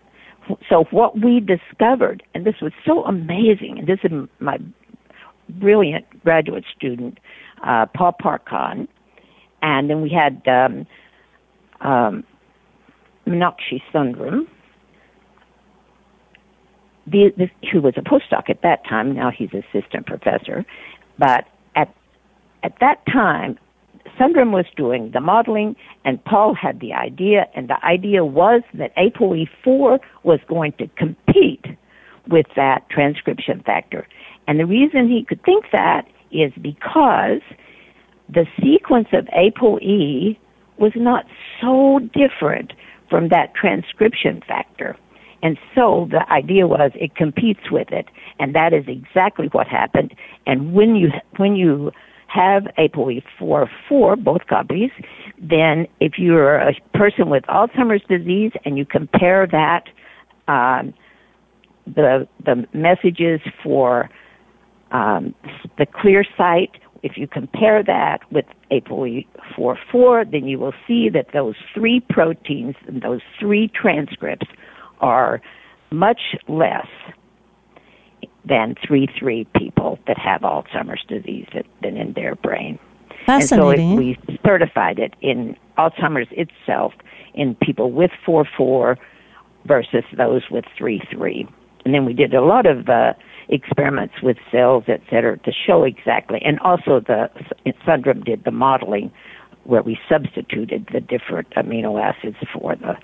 so 0.69 0.85
what 0.91 1.19
we 1.19 1.39
discovered, 1.39 2.23
and 2.33 2.45
this 2.45 2.55
was 2.61 2.71
so 2.85 3.03
amazing, 3.05 3.79
and 3.79 3.87
this 3.87 3.99
is 4.03 4.11
my 4.39 4.57
brilliant 5.49 6.05
graduate 6.23 6.63
student, 6.75 7.19
uh, 7.63 7.85
Paul 7.95 8.15
Parcon, 8.21 8.87
and 9.61 9.89
then 9.89 10.01
we 10.01 10.09
had 10.09 10.41
um, 10.47 10.87
um, 11.81 12.23
Meenakshi 13.27 13.81
Sundaram, 13.93 14.47
the, 17.07 17.49
who 17.71 17.81
was 17.81 17.93
a 17.97 18.01
postdoc 18.01 18.49
at 18.49 18.61
that 18.61 18.85
time. 18.87 19.13
Now 19.13 19.31
he's 19.31 19.49
assistant 19.53 20.05
professor, 20.05 20.65
but 21.17 21.45
at 21.75 21.93
at 22.63 22.73
that 22.79 23.05
time, 23.07 23.57
Sundaram 24.21 24.51
was 24.51 24.65
doing 24.75 25.11
the 25.13 25.19
modeling, 25.19 25.75
and 26.05 26.23
Paul 26.25 26.53
had 26.53 26.79
the 26.79 26.93
idea, 26.93 27.47
and 27.55 27.67
the 27.67 27.83
idea 27.83 28.23
was 28.23 28.61
that 28.75 28.95
ApoE4 28.95 29.99
was 30.23 30.39
going 30.47 30.73
to 30.73 30.87
compete 30.89 31.65
with 32.27 32.45
that 32.55 32.87
transcription 32.89 33.63
factor. 33.65 34.07
And 34.47 34.59
the 34.59 34.65
reason 34.65 35.09
he 35.09 35.25
could 35.27 35.43
think 35.43 35.65
that 35.71 36.03
is 36.31 36.51
because 36.61 37.41
the 38.29 38.45
sequence 38.61 39.07
of 39.11 39.25
ApoE 39.27 40.37
was 40.77 40.91
not 40.95 41.25
so 41.59 41.99
different 42.13 42.73
from 43.09 43.29
that 43.29 43.55
transcription 43.55 44.41
factor. 44.47 44.95
And 45.41 45.57
so 45.73 46.07
the 46.11 46.31
idea 46.31 46.67
was 46.67 46.91
it 46.93 47.15
competes 47.15 47.71
with 47.71 47.91
it, 47.91 48.07
and 48.39 48.53
that 48.53 48.71
is 48.73 48.85
exactly 48.87 49.47
what 49.47 49.67
happened. 49.67 50.13
And 50.45 50.73
when 50.73 50.95
you 50.95 51.09
when 51.37 51.55
you 51.55 51.91
have 52.33 52.63
ApoE4 52.77 53.67
4, 53.89 54.15
both 54.15 54.41
copies, 54.47 54.91
then 55.37 55.87
if 55.99 56.13
you're 56.17 56.55
a 56.55 56.73
person 56.93 57.29
with 57.29 57.43
Alzheimer's 57.43 58.03
disease 58.07 58.51
and 58.63 58.77
you 58.77 58.85
compare 58.85 59.47
that, 59.47 59.83
um, 60.47 60.93
the 61.85 62.27
the 62.45 62.67
messages 62.73 63.41
for 63.63 64.09
um, 64.91 65.33
the 65.77 65.85
clear 65.85 66.23
site, 66.37 66.71
if 67.03 67.17
you 67.17 67.27
compare 67.27 67.83
that 67.83 68.19
with 68.31 68.45
ApoE4 68.71 69.75
4, 69.91 70.25
then 70.25 70.47
you 70.47 70.59
will 70.59 70.73
see 70.87 71.09
that 71.09 71.27
those 71.33 71.55
three 71.73 71.99
proteins 72.09 72.75
and 72.87 73.01
those 73.01 73.21
three 73.39 73.69
transcripts 73.69 74.47
are 74.99 75.41
much 75.91 76.21
less 76.47 76.87
than 78.45 78.75
3 78.85 79.07
3 79.19 79.47
people 79.55 79.99
that 80.07 80.17
have 80.17 80.41
Alzheimer's 80.41 81.03
disease 81.07 81.47
that 81.53 81.65
been 81.81 81.97
in 81.97 82.13
their 82.13 82.35
brain. 82.35 82.79
Fascinating. 83.25 83.91
And 83.91 83.99
so 83.99 84.01
it, 84.01 84.27
we 84.27 84.37
certified 84.45 84.99
it 84.99 85.13
in 85.21 85.55
Alzheimer's 85.77 86.29
itself 86.31 86.93
in 87.33 87.55
people 87.55 87.91
with 87.91 88.11
4 88.25 88.45
4 88.57 88.97
versus 89.65 90.03
those 90.17 90.43
with 90.49 90.65
3 90.77 91.01
3. 91.11 91.47
And 91.85 91.93
then 91.93 92.05
we 92.05 92.13
did 92.13 92.33
a 92.33 92.41
lot 92.41 92.65
of 92.65 92.89
uh, 92.89 93.13
experiments 93.49 94.15
with 94.21 94.37
cells, 94.51 94.83
et 94.87 95.01
cetera, 95.09 95.37
to 95.39 95.51
show 95.51 95.83
exactly. 95.83 96.39
And 96.43 96.59
also 96.59 96.99
the 96.99 97.29
Sundaram 97.85 98.23
did 98.23 98.43
the 98.43 98.51
modeling 98.51 99.11
where 99.63 99.83
we 99.83 99.99
substituted 100.09 100.89
the 100.91 100.99
different 100.99 101.49
amino 101.51 102.01
acids 102.01 102.37
for 102.53 102.75
the 102.75 102.95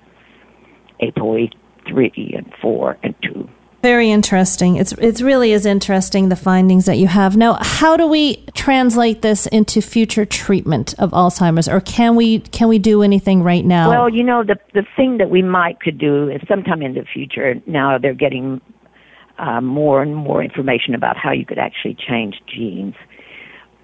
ApoE 1.00 1.52
three 1.88 2.34
and 2.36 2.52
four 2.60 2.98
and 3.02 3.14
two. 3.22 3.48
Very 3.82 4.10
interesting. 4.10 4.74
It's 4.74 4.92
it's 4.92 5.22
really 5.22 5.52
is 5.52 5.64
interesting 5.64 6.30
the 6.30 6.36
findings 6.36 6.86
that 6.86 6.98
you 6.98 7.06
have. 7.06 7.36
Now, 7.36 7.58
how 7.60 7.96
do 7.96 8.08
we 8.08 8.44
translate 8.54 9.22
this 9.22 9.46
into 9.46 9.80
future 9.80 10.24
treatment 10.24 10.94
of 10.98 11.12
Alzheimer's, 11.12 11.68
or 11.68 11.80
can 11.80 12.16
we 12.16 12.40
can 12.40 12.66
we 12.66 12.80
do 12.80 13.04
anything 13.04 13.44
right 13.44 13.64
now? 13.64 13.88
Well, 13.88 14.08
you 14.08 14.24
know, 14.24 14.42
the 14.42 14.56
the 14.74 14.84
thing 14.96 15.18
that 15.18 15.30
we 15.30 15.42
might 15.42 15.78
could 15.78 15.96
do 15.96 16.28
is 16.28 16.40
sometime 16.48 16.82
in 16.82 16.94
the 16.94 17.04
future. 17.04 17.54
Now 17.66 17.98
they're 17.98 18.14
getting 18.14 18.60
uh, 19.38 19.60
more 19.60 20.02
and 20.02 20.16
more 20.16 20.42
information 20.42 20.96
about 20.96 21.16
how 21.16 21.30
you 21.30 21.46
could 21.46 21.58
actually 21.58 21.94
change 21.94 22.42
genes, 22.52 22.96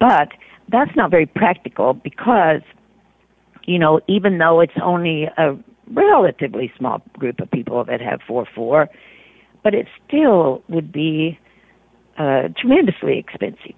but 0.01 0.31
that's 0.71 0.97
not 0.97 1.13
very 1.13 1.27
practical 1.27 1.95
because 1.95 2.63
you 3.65 3.79
know 3.79 4.01
even 4.09 4.39
though 4.39 4.59
it's 4.59 4.73
only 4.83 5.27
a 5.39 5.57
relatively 5.93 6.73
small 6.77 7.01
group 7.17 7.39
of 7.39 7.49
people 7.51 7.85
that 7.85 8.01
have 8.01 8.21
4-4, 8.29 8.89
but 9.65 9.75
it 9.75 9.89
still 10.07 10.63
would 10.69 10.93
be 10.93 11.39
uh, 12.19 12.49
tremendously 12.57 13.19
expensive. 13.19 13.75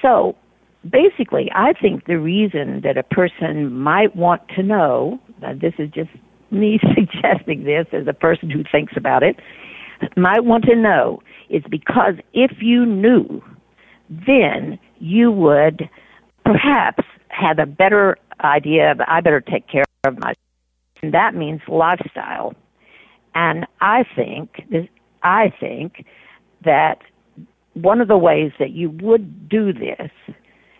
So 0.00 0.36
basically, 0.88 1.50
I 1.52 1.72
think 1.72 2.06
the 2.06 2.18
reason 2.18 2.82
that 2.82 2.96
a 2.96 3.02
person 3.02 3.72
might 3.72 4.14
want 4.14 4.42
to 4.50 4.62
know, 4.62 5.18
this 5.60 5.74
is 5.78 5.90
just 5.90 6.10
me 6.52 6.78
suggesting 6.94 7.64
this 7.64 7.86
as 7.92 8.06
a 8.06 8.12
person 8.12 8.50
who 8.50 8.62
thinks 8.70 8.92
about 8.96 9.24
it, 9.24 9.36
might 10.16 10.44
want 10.44 10.64
to 10.64 10.76
know 10.76 11.20
is 11.48 11.62
because 11.68 12.14
if 12.32 12.52
you 12.60 12.86
knew, 12.86 13.42
then 14.08 14.78
you 14.98 15.32
would 15.32 15.88
perhaps 16.44 17.04
have 17.28 17.58
a 17.58 17.66
better 17.66 18.16
idea 18.40 18.92
of 18.92 19.00
I 19.06 19.20
better 19.20 19.40
take 19.40 19.66
care 19.68 19.84
of 20.04 20.18
myself 20.18 20.36
and 21.02 21.14
that 21.14 21.34
means 21.34 21.60
lifestyle. 21.68 22.54
And 23.34 23.66
I 23.80 24.04
think 24.16 24.62
I 25.22 25.52
think 25.58 26.04
that 26.64 26.98
one 27.74 28.00
of 28.00 28.08
the 28.08 28.16
ways 28.16 28.52
that 28.58 28.70
you 28.70 28.90
would 29.02 29.48
do 29.48 29.72
this, 29.72 30.10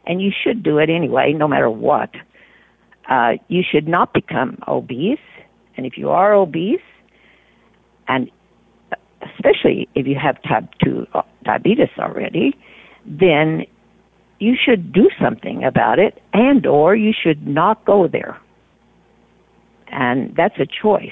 and 0.06 0.20
you 0.20 0.30
should 0.32 0.62
do 0.62 0.78
it 0.78 0.90
anyway, 0.90 1.32
no 1.32 1.46
matter 1.46 1.70
what, 1.70 2.10
uh, 3.08 3.32
you 3.48 3.62
should 3.68 3.86
not 3.86 4.12
become 4.12 4.58
obese. 4.66 5.18
And 5.76 5.86
if 5.86 5.96
you 5.96 6.10
are 6.10 6.34
obese, 6.34 6.80
and 8.08 8.30
especially 9.22 9.88
if 9.94 10.06
you 10.06 10.16
have 10.20 10.42
type 10.42 10.64
2 10.84 11.06
diabetes 11.44 11.88
already, 11.98 12.58
then 13.06 13.64
you 14.38 14.56
should 14.62 14.92
do 14.92 15.10
something 15.20 15.64
about 15.64 15.98
it 15.98 16.20
and 16.32 16.66
or 16.66 16.96
you 16.96 17.12
should 17.12 17.46
not 17.46 17.84
go 17.84 18.08
there 18.08 18.40
and 19.90 20.34
that's 20.36 20.58
a 20.58 20.66
choice. 20.66 21.10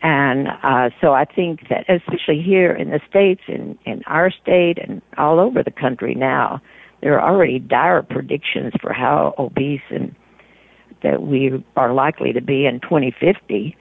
And 0.00 0.48
uh, 0.62 0.90
so 1.00 1.12
I 1.12 1.24
think 1.24 1.68
that, 1.70 1.84
especially 1.88 2.40
here 2.42 2.72
in 2.72 2.90
the 2.90 3.00
states, 3.08 3.42
in 3.48 3.78
in 3.84 4.02
our 4.06 4.30
state, 4.30 4.78
and 4.78 5.02
all 5.16 5.40
over 5.40 5.62
the 5.62 5.72
country 5.72 6.14
now, 6.14 6.60
there 7.02 7.20
are 7.20 7.32
already 7.32 7.58
dire 7.58 8.02
predictions 8.02 8.72
for 8.80 8.92
how 8.92 9.34
obese 9.38 9.80
and 9.90 10.14
that 11.02 11.22
we 11.22 11.64
are 11.76 11.92
likely 11.92 12.32
to 12.32 12.40
be 12.40 12.66
in 12.66 12.80
2050. 12.80 13.76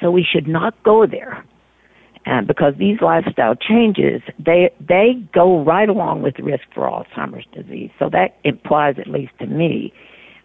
So 0.00 0.10
we 0.10 0.24
should 0.24 0.48
not 0.48 0.80
go 0.82 1.06
there, 1.06 1.44
and 2.24 2.46
because 2.46 2.74
these 2.78 3.00
lifestyle 3.00 3.56
changes, 3.56 4.22
they 4.38 4.70
they 4.80 5.14
go 5.34 5.64
right 5.64 5.88
along 5.88 6.22
with 6.22 6.38
risk 6.38 6.64
for 6.74 6.88
Alzheimer's 6.88 7.46
disease. 7.52 7.90
So 7.98 8.08
that 8.10 8.36
implies, 8.44 8.96
at 8.98 9.08
least 9.08 9.32
to 9.40 9.46
me, 9.46 9.92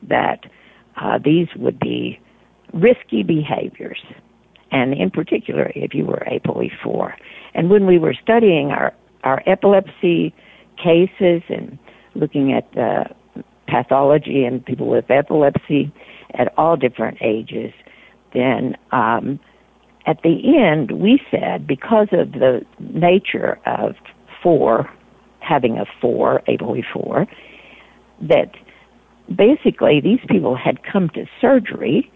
that 0.01 0.45
uh, 0.99 1.19
these 1.23 1.47
would 1.55 1.79
be 1.79 2.19
risky 2.73 3.23
behaviors, 3.23 3.99
and 4.71 4.93
in 4.93 5.09
particular, 5.09 5.71
if 5.75 5.93
you 5.93 6.05
were 6.05 6.23
ApoE4. 6.27 7.13
And 7.53 7.69
when 7.69 7.85
we 7.85 7.97
were 7.97 8.13
studying 8.13 8.71
our, 8.71 8.93
our 9.23 9.41
epilepsy 9.45 10.33
cases 10.77 11.41
and 11.49 11.77
looking 12.15 12.53
at 12.53 12.71
the 12.73 13.05
pathology 13.67 14.45
in 14.45 14.61
people 14.61 14.87
with 14.87 15.09
epilepsy 15.09 15.91
at 16.33 16.53
all 16.57 16.75
different 16.75 17.17
ages, 17.21 17.73
then 18.33 18.75
um, 18.91 19.39
at 20.05 20.21
the 20.23 20.57
end 20.57 20.91
we 20.91 21.21
said 21.31 21.67
because 21.67 22.07
of 22.11 22.33
the 22.33 22.65
nature 22.79 23.59
of 23.65 23.95
four, 24.43 24.89
having 25.39 25.77
a 25.77 25.85
four, 26.01 26.41
ApoE4, 26.47 27.27
that 28.21 28.51
basically 29.33 30.01
these 30.01 30.19
people 30.29 30.55
had 30.55 30.83
come 30.83 31.09
to 31.09 31.25
surgery 31.39 32.11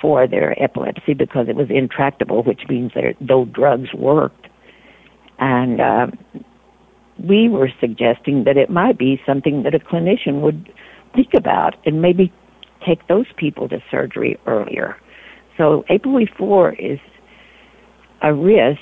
for 0.00 0.26
their 0.26 0.60
epilepsy 0.62 1.14
because 1.14 1.48
it 1.48 1.56
was 1.56 1.68
intractable, 1.70 2.42
which 2.42 2.62
means 2.68 2.92
that 2.94 3.20
no 3.20 3.44
drugs 3.44 3.92
worked. 3.94 4.46
And 5.38 5.80
uh, 5.80 6.06
we 7.18 7.48
were 7.48 7.70
suggesting 7.80 8.44
that 8.44 8.56
it 8.56 8.70
might 8.70 8.98
be 8.98 9.20
something 9.26 9.62
that 9.62 9.74
a 9.74 9.78
clinician 9.78 10.40
would 10.40 10.72
think 11.14 11.34
about 11.34 11.76
and 11.84 12.00
maybe 12.00 12.32
take 12.86 13.06
those 13.08 13.26
people 13.36 13.68
to 13.68 13.82
surgery 13.90 14.38
earlier. 14.46 14.96
So 15.56 15.84
ApoE4 15.90 16.94
is 16.94 16.98
a 18.22 18.32
risk 18.32 18.80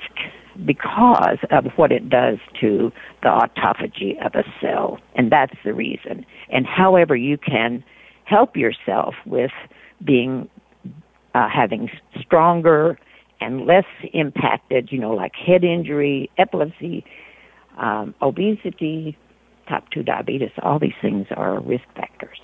because 0.64 1.38
of 1.50 1.66
what 1.76 1.92
it 1.92 2.08
does 2.08 2.38
to 2.60 2.92
the 3.22 3.28
autophagy 3.28 4.24
of 4.24 4.34
a 4.34 4.44
cell. 4.60 4.98
And 5.14 5.30
that's 5.30 5.54
the 5.64 5.72
reason. 5.72 6.26
And 6.50 6.66
however 6.66 7.16
you 7.16 7.38
can 7.38 7.84
help 8.24 8.56
yourself 8.56 9.14
with 9.24 9.52
being, 10.04 10.48
uh, 11.38 11.48
having 11.48 11.88
stronger 12.20 12.98
and 13.40 13.64
less 13.64 13.84
impacted, 14.12 14.88
you 14.90 14.98
know, 14.98 15.12
like 15.12 15.32
head 15.36 15.62
injury, 15.62 16.28
epilepsy, 16.36 17.04
um, 17.78 18.14
obesity, 18.20 19.16
type 19.68 19.84
2 19.92 20.02
diabetes, 20.02 20.50
all 20.62 20.78
these 20.80 20.98
things 21.00 21.26
are 21.36 21.60
risk 21.60 21.84
factors. 21.94 22.38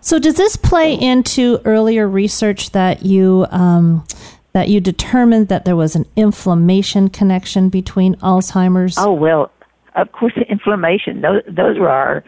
So, 0.00 0.18
does 0.18 0.36
this 0.36 0.56
play 0.56 0.94
into 0.94 1.60
earlier 1.64 2.08
research 2.08 2.70
that 2.72 3.04
you 3.04 3.46
um, 3.50 4.04
that 4.52 4.68
you 4.68 4.80
determined 4.80 5.48
that 5.48 5.64
there 5.64 5.76
was 5.76 5.94
an 5.94 6.06
inflammation 6.16 7.08
connection 7.08 7.68
between 7.68 8.14
Alzheimer's? 8.16 8.96
Oh 8.98 9.12
well, 9.12 9.50
of 9.94 10.10
course, 10.12 10.32
inflammation. 10.48 11.20
Those 11.20 11.42
those 11.48 11.78
were 11.78 11.90
our 11.90 12.24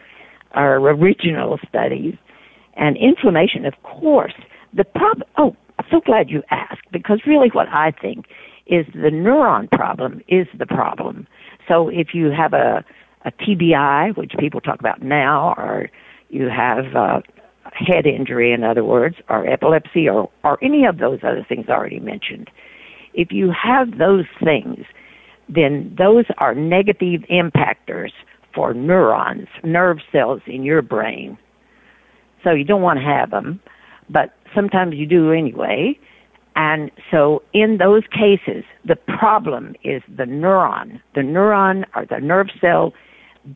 our 0.51 0.75
original 0.75 1.57
studies, 1.67 2.15
and 2.75 2.97
inflammation, 2.97 3.65
of 3.65 3.81
course, 3.83 4.33
the 4.73 4.83
problem, 4.83 5.27
oh, 5.37 5.55
so 5.91 6.01
glad 6.01 6.29
you 6.29 6.43
asked 6.51 6.91
because 6.91 7.21
really 7.25 7.49
what 7.49 7.67
I 7.69 7.91
think 7.91 8.25
is 8.67 8.85
the 8.93 9.09
neuron 9.09 9.69
problem 9.71 10.21
is 10.27 10.47
the 10.57 10.65
problem. 10.65 11.27
So 11.67 11.89
if 11.89 12.09
you 12.13 12.31
have 12.31 12.53
a, 12.53 12.83
a 13.25 13.31
TBI, 13.31 14.15
which 14.15 14.33
people 14.39 14.61
talk 14.61 14.79
about 14.79 15.01
now, 15.01 15.53
or 15.57 15.89
you 16.29 16.49
have 16.49 16.95
uh, 16.95 17.21
head 17.73 18.05
injury, 18.05 18.53
in 18.53 18.63
other 18.63 18.83
words, 18.83 19.15
or 19.29 19.47
epilepsy, 19.47 20.07
or, 20.07 20.29
or 20.43 20.63
any 20.63 20.85
of 20.85 20.99
those 20.99 21.19
other 21.23 21.45
things 21.47 21.67
already 21.67 21.99
mentioned, 21.99 22.49
if 23.13 23.31
you 23.31 23.51
have 23.51 23.97
those 23.97 24.25
things, 24.43 24.85
then 25.47 25.95
those 25.97 26.25
are 26.37 26.53
negative 26.53 27.21
impactors 27.31 28.11
for 28.53 28.73
neurons, 28.73 29.47
nerve 29.63 29.97
cells 30.11 30.41
in 30.45 30.63
your 30.63 30.81
brain. 30.81 31.37
So 32.43 32.51
you 32.51 32.63
don't 32.63 32.81
want 32.81 32.99
to 32.99 33.05
have 33.05 33.31
them, 33.31 33.59
but 34.09 34.33
sometimes 34.53 34.95
you 34.95 35.05
do 35.05 35.31
anyway. 35.31 35.97
And 36.55 36.91
so 37.09 37.41
in 37.53 37.77
those 37.77 38.03
cases, 38.11 38.63
the 38.83 38.95
problem 38.95 39.75
is 39.83 40.01
the 40.09 40.23
neuron. 40.23 40.99
The 41.15 41.21
neuron 41.21 41.85
or 41.95 42.05
the 42.05 42.19
nerve 42.19 42.47
cell, 42.59 42.93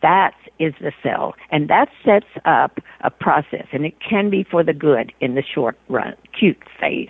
that 0.01 0.35
is 0.59 0.73
the 0.79 0.93
cell. 1.01 1.33
And 1.51 1.69
that 1.69 1.89
sets 2.05 2.27
up 2.45 2.79
a 3.01 3.09
process, 3.09 3.67
and 3.73 3.85
it 3.85 3.95
can 3.99 4.29
be 4.29 4.43
for 4.43 4.63
the 4.63 4.73
good 4.73 5.11
in 5.19 5.35
the 5.35 5.43
short 5.43 5.77
run, 5.89 6.15
acute 6.23 6.63
phase. 6.79 7.09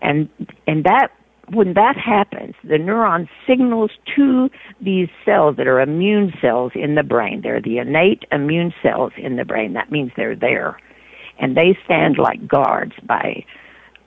And, 0.00 0.28
and 0.66 0.84
that 0.84 1.08
when 1.52 1.74
that 1.74 1.96
happens, 1.96 2.54
the 2.64 2.78
neuron 2.78 3.28
signals 3.46 3.92
to 4.16 4.50
these 4.80 5.08
cells 5.24 5.56
that 5.56 5.66
are 5.66 5.80
immune 5.80 6.32
cells 6.40 6.72
in 6.74 6.94
the 6.96 7.02
brain. 7.02 7.40
They're 7.42 7.60
the 7.60 7.78
innate 7.78 8.24
immune 8.32 8.74
cells 8.82 9.12
in 9.16 9.36
the 9.36 9.44
brain. 9.44 9.72
That 9.72 9.90
means 9.90 10.12
they're 10.16 10.36
there. 10.36 10.78
And 11.38 11.56
they 11.56 11.76
stand 11.84 12.18
like 12.18 12.46
guards 12.46 12.94
by 13.04 13.44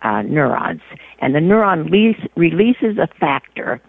uh, 0.01 0.21
neurons. 0.23 0.81
And 1.19 1.35
the 1.35 1.39
neuron 1.39 1.89
lease, 1.89 2.19
releases 2.35 2.97
a 2.97 3.07
factor 3.19 3.81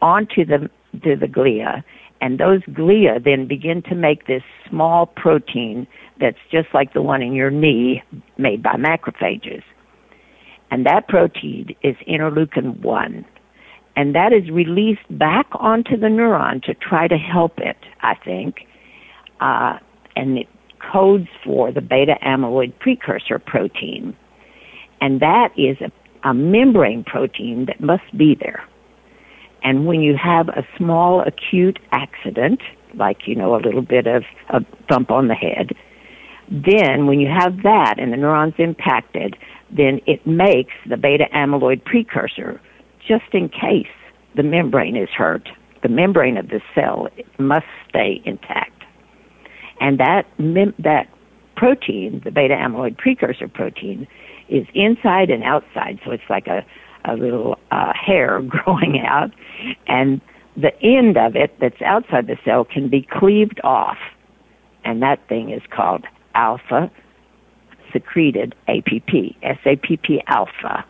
onto 0.00 0.44
the, 0.44 0.70
to 1.02 1.16
the 1.16 1.26
glia. 1.26 1.82
And 2.20 2.38
those 2.38 2.60
glia 2.62 3.22
then 3.22 3.46
begin 3.46 3.82
to 3.82 3.94
make 3.94 4.26
this 4.26 4.42
small 4.68 5.06
protein 5.06 5.86
that's 6.20 6.38
just 6.50 6.68
like 6.74 6.92
the 6.92 7.02
one 7.02 7.22
in 7.22 7.32
your 7.32 7.50
knee 7.50 8.02
made 8.38 8.62
by 8.62 8.74
macrophages. 8.74 9.62
And 10.70 10.86
that 10.86 11.08
protein 11.08 11.74
is 11.82 11.96
interleukin 12.08 12.80
1. 12.80 13.24
And 13.94 14.14
that 14.14 14.32
is 14.32 14.50
released 14.50 15.06
back 15.10 15.46
onto 15.52 15.98
the 15.98 16.06
neuron 16.06 16.62
to 16.62 16.74
try 16.74 17.08
to 17.08 17.16
help 17.16 17.58
it, 17.58 17.76
I 18.00 18.14
think. 18.14 18.66
Uh, 19.40 19.78
and 20.16 20.38
it 20.38 20.48
codes 20.92 21.28
for 21.44 21.70
the 21.72 21.80
beta 21.80 22.14
amyloid 22.24 22.78
precursor 22.78 23.38
protein. 23.38 24.16
And 25.00 25.20
that 25.20 25.50
is 25.56 25.76
a, 25.80 26.28
a 26.28 26.34
membrane 26.34 27.04
protein 27.04 27.66
that 27.66 27.80
must 27.80 28.16
be 28.16 28.36
there. 28.40 28.64
And 29.64 29.86
when 29.86 30.00
you 30.00 30.16
have 30.16 30.48
a 30.48 30.66
small 30.76 31.22
acute 31.22 31.78
accident, 31.92 32.60
like, 32.94 33.26
you 33.26 33.34
know, 33.34 33.54
a 33.54 33.60
little 33.60 33.82
bit 33.82 34.06
of 34.06 34.24
a 34.50 34.60
bump 34.88 35.10
on 35.10 35.28
the 35.28 35.34
head, 35.34 35.70
then 36.48 37.06
when 37.06 37.20
you 37.20 37.28
have 37.28 37.62
that 37.62 37.94
and 37.98 38.12
the 38.12 38.16
neuron's 38.16 38.54
impacted, 38.58 39.36
then 39.70 40.00
it 40.06 40.26
makes 40.26 40.72
the 40.88 40.96
beta 40.96 41.24
amyloid 41.34 41.84
precursor 41.84 42.60
just 43.06 43.32
in 43.32 43.48
case 43.48 43.86
the 44.36 44.42
membrane 44.42 44.96
is 44.96 45.08
hurt. 45.10 45.48
The 45.82 45.88
membrane 45.88 46.36
of 46.36 46.48
the 46.48 46.60
cell 46.74 47.08
must 47.38 47.66
stay 47.88 48.20
intact. 48.24 48.81
And 49.82 49.98
that, 49.98 50.26
that 50.78 51.08
protein, 51.56 52.22
the 52.24 52.30
beta 52.30 52.54
amyloid 52.54 52.96
precursor 52.96 53.48
protein, 53.48 54.06
is 54.48 54.64
inside 54.74 55.28
and 55.28 55.42
outside. 55.42 55.98
So 56.04 56.12
it's 56.12 56.22
like 56.30 56.46
a, 56.46 56.64
a 57.04 57.16
little 57.16 57.58
uh, 57.72 57.92
hair 57.92 58.40
growing 58.46 59.00
out. 59.04 59.32
And 59.88 60.20
the 60.56 60.72
end 60.82 61.18
of 61.18 61.34
it 61.34 61.58
that's 61.60 61.82
outside 61.82 62.28
the 62.28 62.38
cell 62.44 62.64
can 62.64 62.88
be 62.88 63.02
cleaved 63.02 63.60
off. 63.64 63.98
And 64.84 65.02
that 65.02 65.26
thing 65.28 65.50
is 65.50 65.62
called 65.68 66.04
alpha 66.36 66.88
secreted 67.92 68.54
APP, 68.68 69.36
SAPP 69.42 70.22
alpha. 70.28 70.84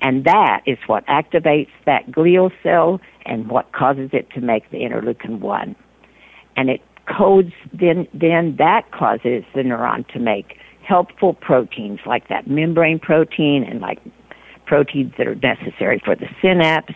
And 0.00 0.24
that 0.24 0.62
is 0.66 0.78
what 0.88 1.06
activates 1.06 1.70
that 1.86 2.10
glial 2.10 2.50
cell 2.64 3.00
and 3.24 3.48
what 3.48 3.70
causes 3.70 4.10
it 4.12 4.28
to 4.30 4.40
make 4.40 4.68
the 4.70 4.78
interleukin 4.78 5.38
1. 5.38 5.76
And 6.56 6.68
it 6.68 6.80
codes, 7.06 7.52
then, 7.72 8.06
then 8.12 8.56
that 8.58 8.90
causes 8.92 9.44
the 9.54 9.62
neuron 9.62 10.06
to 10.12 10.18
make 10.18 10.56
helpful 10.86 11.34
proteins 11.34 12.00
like 12.06 12.28
that 12.28 12.46
membrane 12.46 12.98
protein 12.98 13.64
and 13.64 13.80
like 13.80 13.98
proteins 14.66 15.12
that 15.18 15.26
are 15.26 15.34
necessary 15.36 16.00
for 16.04 16.14
the 16.14 16.26
synapse. 16.40 16.94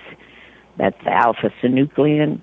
That's 0.79 0.97
the 1.05 1.13
alpha 1.13 1.51
synuclein 1.63 2.41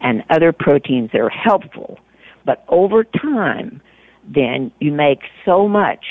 and 0.00 0.24
other 0.30 0.52
proteins 0.52 1.10
that 1.12 1.20
are 1.20 1.30
helpful. 1.30 1.98
But 2.44 2.64
over 2.68 3.04
time, 3.04 3.80
then 4.24 4.72
you 4.80 4.92
make 4.92 5.20
so 5.44 5.68
much 5.68 6.04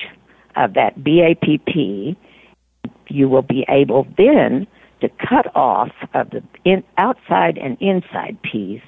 of 0.56 0.74
that 0.74 1.00
BAPP, 1.00 2.16
you 3.08 3.30
will 3.30 3.42
be 3.42 3.66
able 3.70 4.08
then 4.18 4.68
to 5.02 5.10
cut 5.10 5.56
off 5.56 5.92
of 6.14 6.30
the 6.32 6.44
in, 6.66 6.84
outside 6.98 7.58
and 7.58 7.78
inside 7.80 8.38
piece 8.42 8.82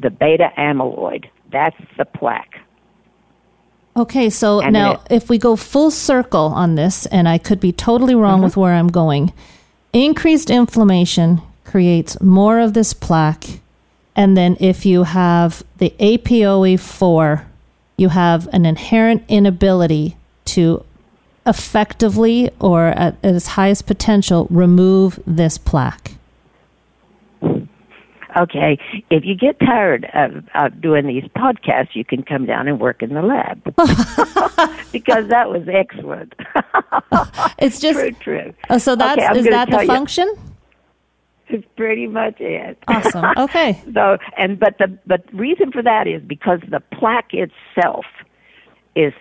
the 0.00 0.10
beta 0.10 0.50
amyloid. 0.56 1.26
That's 1.50 1.76
the 1.96 2.04
plaque. 2.04 2.60
Okay, 3.96 4.30
so 4.30 4.60
And 4.60 4.72
now 4.72 4.92
it- 4.92 5.00
if 5.10 5.28
we 5.28 5.38
go 5.38 5.56
full 5.56 5.90
circle 5.90 6.52
on 6.54 6.76
this, 6.76 7.06
and 7.06 7.28
I 7.28 7.38
could 7.38 7.58
be 7.58 7.72
totally 7.72 8.14
wrong 8.14 8.42
with 8.42 8.52
mm-hmm. 8.52 8.60
where 8.60 8.74
I'm 8.74 8.88
going, 8.88 9.32
increased 9.92 10.50
inflammation 10.50 11.42
creates 11.64 12.20
more 12.20 12.60
of 12.60 12.74
this 12.74 12.92
plaque. 12.94 13.60
And 14.14 14.36
then 14.36 14.56
if 14.60 14.86
you 14.86 15.04
have 15.04 15.62
the 15.78 15.92
APOE4, 15.98 17.42
you 17.96 18.10
have 18.10 18.48
an 18.52 18.64
inherent 18.66 19.24
inability 19.28 20.16
to 20.46 20.84
effectively 21.46 22.50
or 22.60 22.88
at 22.88 23.16
its 23.22 23.48
highest 23.48 23.86
potential 23.86 24.46
remove 24.50 25.18
this 25.26 25.58
plaque. 25.58 26.12
Okay, 28.38 28.78
if 29.10 29.24
you 29.24 29.34
get 29.34 29.58
tired 29.58 30.08
of, 30.14 30.44
of 30.54 30.80
doing 30.80 31.06
these 31.06 31.24
podcasts, 31.36 31.94
you 31.94 32.04
can 32.04 32.22
come 32.22 32.46
down 32.46 32.68
and 32.68 32.78
work 32.78 33.02
in 33.02 33.14
the 33.14 33.22
lab 33.22 33.64
because 34.92 35.28
that 35.28 35.50
was 35.50 35.66
excellent. 35.72 36.34
It's 37.58 37.80
just 37.80 37.98
true, 37.98 38.10
true. 38.12 38.54
uh, 38.70 38.78
so 38.78 38.94
that's 38.94 39.20
Okay, 39.20 39.40
is 39.40 39.46
that 39.46 39.64
the 39.66 39.70
tell 39.72 39.82
you- 39.82 39.88
function? 39.88 40.32
It's 41.48 41.66
pretty 41.76 42.06
much 42.06 42.36
it. 42.40 42.78
Awesome. 42.86 43.24
Okay. 43.38 43.82
So, 43.94 44.18
and 44.36 44.60
but 44.60 44.76
the 44.78 44.96
but 45.06 45.22
reason 45.32 45.72
for 45.72 45.82
that 45.82 46.06
is 46.06 46.22
because 46.22 46.60
the 46.68 46.80
plaque 46.92 47.32
itself 47.32 48.04
is 48.94 49.14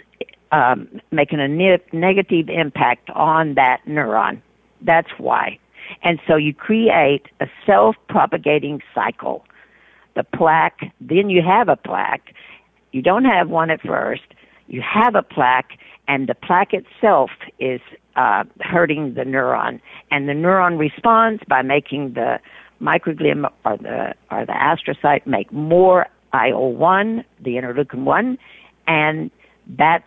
um, 0.51 0.87
making 1.11 1.39
a 1.39 1.47
ne- 1.47 1.81
negative 1.93 2.49
impact 2.49 3.09
on 3.11 3.53
that 3.55 3.79
neuron. 3.87 4.41
That's 4.81 5.09
why. 5.17 5.57
And 6.03 6.19
so 6.27 6.35
you 6.35 6.53
create 6.53 7.27
a 7.39 7.47
self-propagating 7.65 8.81
cycle. 8.93 9.45
The 10.15 10.23
plaque, 10.23 10.91
then 10.99 11.29
you 11.29 11.41
have 11.41 11.69
a 11.69 11.75
plaque. 11.75 12.33
You 12.91 13.01
don't 13.01 13.25
have 13.25 13.49
one 13.49 13.69
at 13.69 13.81
first. 13.81 14.23
You 14.67 14.81
have 14.81 15.15
a 15.15 15.23
plaque, 15.23 15.77
and 16.07 16.27
the 16.27 16.35
plaque 16.35 16.73
itself 16.73 17.31
is 17.59 17.79
uh, 18.15 18.43
hurting 18.61 19.13
the 19.13 19.21
neuron, 19.21 19.79
and 20.11 20.27
the 20.27 20.33
neuron 20.33 20.77
responds 20.77 21.41
by 21.47 21.61
making 21.61 22.13
the 22.13 22.39
microglia 22.81 23.49
or 23.65 23.77
the 23.77 24.13
or 24.31 24.45
the 24.45 24.53
astrocyte 24.53 25.25
make 25.25 25.51
more 25.53 26.07
IL-1, 26.33 27.23
the 27.39 27.51
interleukin 27.51 28.03
one, 28.03 28.37
and 28.87 29.31
that 29.77 30.03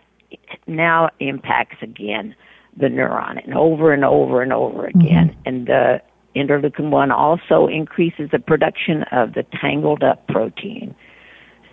now 0.66 1.09
impacts 1.20 1.76
again 1.83 2.35
the 2.77 2.87
neuron 2.87 3.43
and 3.45 3.55
over 3.55 3.93
and 3.93 4.05
over 4.05 4.43
and 4.43 4.53
over 4.53 4.89
mm-hmm. 4.89 5.01
again. 5.01 5.37
And 5.45 5.66
the 5.66 6.03
interleukin 6.37 6.91
1 6.91 7.11
also 7.11 7.66
increases 7.66 8.31
the 8.31 8.39
production 8.39 9.05
of 9.12 9.35
the 9.35 9.45
tangled 9.61 10.03
up 10.03 10.27
protein. 10.29 10.95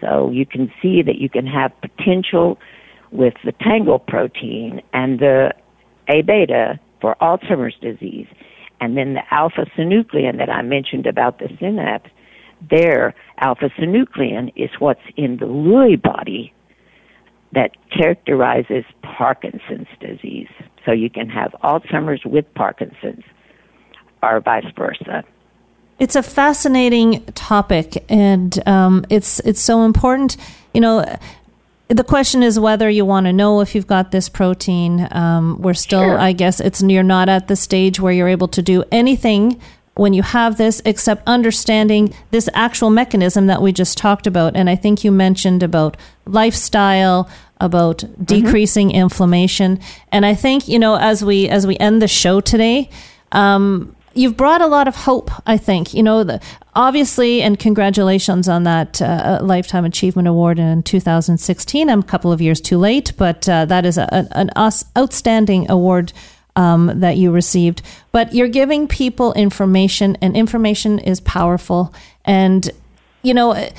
So 0.02 0.30
you 0.30 0.45
can 0.45 0.72
see 0.82 1.02
that 1.02 1.18
you 1.18 1.30
can 1.30 1.48
have 1.48 1.72
potential 1.82 2.60
with 3.12 3.34
the 3.43 3.52
tangle 3.54 4.00
protein 4.00 4.82
and 4.93 5.20
the 5.20 5.54
A 6.08 6.22
beta 6.22 6.80
for 7.02 7.16
Alzheimer's 7.22 7.76
disease. 7.82 8.28
And 8.80 8.95
then 8.95 9.16
the 9.16 9.24
alpha 9.32 9.66
synuclein 9.78 10.38
that 10.38 10.50
I 10.50 10.62
mentioned 10.62 11.08
about 11.08 11.39
the 11.39 11.50
synapse, 11.60 12.10
there, 12.70 13.16
alpha 13.39 13.70
synuclein 13.80 14.52
is 14.56 14.70
what's 14.80 15.02
in 15.16 15.38
the 15.38 15.45
Lewy 15.45 16.00
body 16.00 16.54
that 17.54 17.72
characterizes 17.91 18.84
Parkinson's 19.02 19.88
disease. 20.00 20.50
So 20.88 20.93
you 20.93 21.09
can 21.09 21.27
have 21.29 21.53
Alzheimer's 21.63 22.23
with 22.23 22.51
Parkinson's 22.55 23.25
or 24.23 24.39
vice 24.39 24.65
versa. 24.77 25.25
It's 25.99 26.15
a 26.15 26.23
fascinating 26.23 27.25
topic, 27.33 28.05
and 28.07 28.57
um, 28.67 29.05
it's 29.09 29.39
it's 29.41 29.59
so 29.59 29.83
important. 29.83 30.38
You 30.73 30.79
know, 30.79 31.17
the 31.89 32.05
question 32.05 32.41
is 32.41 32.57
whether 32.57 32.89
you 32.89 33.03
want 33.03 33.25
to 33.25 33.33
know 33.33 33.59
if 33.59 33.75
you've 33.75 33.88
got 33.88 34.11
this 34.11 34.29
protein. 34.29 35.09
Um, 35.11 35.61
we're 35.61 35.73
still, 35.73 36.03
Sure. 36.03 36.17
I 36.19 36.31
guess, 36.31 36.61
it's 36.61 36.81
you're 36.81 37.03
not 37.03 37.27
at 37.27 37.49
the 37.49 37.57
stage 37.57 37.99
where 37.99 38.13
you're 38.13 38.29
able 38.29 38.47
to 38.49 38.61
do 38.61 38.85
anything 38.89 39.59
when 39.95 40.13
you 40.13 40.21
have 40.21 40.57
this 40.57 40.81
except 40.85 41.27
understanding 41.27 42.13
this 42.31 42.47
actual 42.53 42.91
mechanism 42.91 43.47
that 43.47 43.61
we 43.61 43.73
just 43.73 43.97
talked 43.97 44.27
about. 44.27 44.55
And 44.55 44.69
I 44.69 44.75
think 44.75 45.03
you 45.03 45.11
mentioned 45.11 45.63
about 45.63 45.97
lifestyle, 46.25 47.27
about 47.60 48.03
decreasing 48.24 48.91
inflammation, 48.91 49.80
and 50.12 50.26
I 50.26 50.36
think 50.36 50.68
you 50.68 50.80
know 50.80 50.95
as 50.95 51.24
we 51.24 51.49
as 51.49 51.66
we 51.68 51.78
end 51.78 52.01
the 52.01 52.08
show 52.08 52.41
today. 52.41 52.89
Um, 53.32 53.95
You've 54.18 54.36
brought 54.36 54.62
a 54.62 54.68
lot 54.68 54.88
of 54.88 54.95
hope, 54.95 55.30
I 55.45 55.58
think. 55.58 55.93
You 55.93 56.01
know, 56.01 56.24
the, 56.24 56.41
obviously, 56.74 57.43
and 57.43 57.60
congratulations 57.60 58.49
on 58.49 58.64
that 58.64 58.99
uh, 58.99 59.39
Lifetime 59.43 59.86
Achievement 59.86 60.28
Award 60.28 60.58
in 60.58 60.82
2016. 60.82 61.88
I'm 61.88 61.99
a 61.99 62.03
couple 62.03 62.32
of 62.32 62.41
years 62.41 62.60
too 62.60 62.80
late, 62.80 63.14
but 63.16 63.47
uh, 63.47 63.66
that 63.66 63.86
is 63.86 63.99
a, 63.99 64.28
an 64.32 64.49
outstanding 64.58 65.70
award 65.70 66.14
um, 66.55 66.91
that 66.95 67.18
you 67.18 67.32
received. 67.32 67.84
But 68.12 68.34
you're 68.34 68.47
giving 68.47 68.88
people 68.88 69.34
information, 69.34 70.18
and 70.20 70.36
information 70.36 70.97
is 70.97 71.20
powerful. 71.22 71.93
And, 72.26 72.68
you 73.22 73.36
know, 73.36 73.70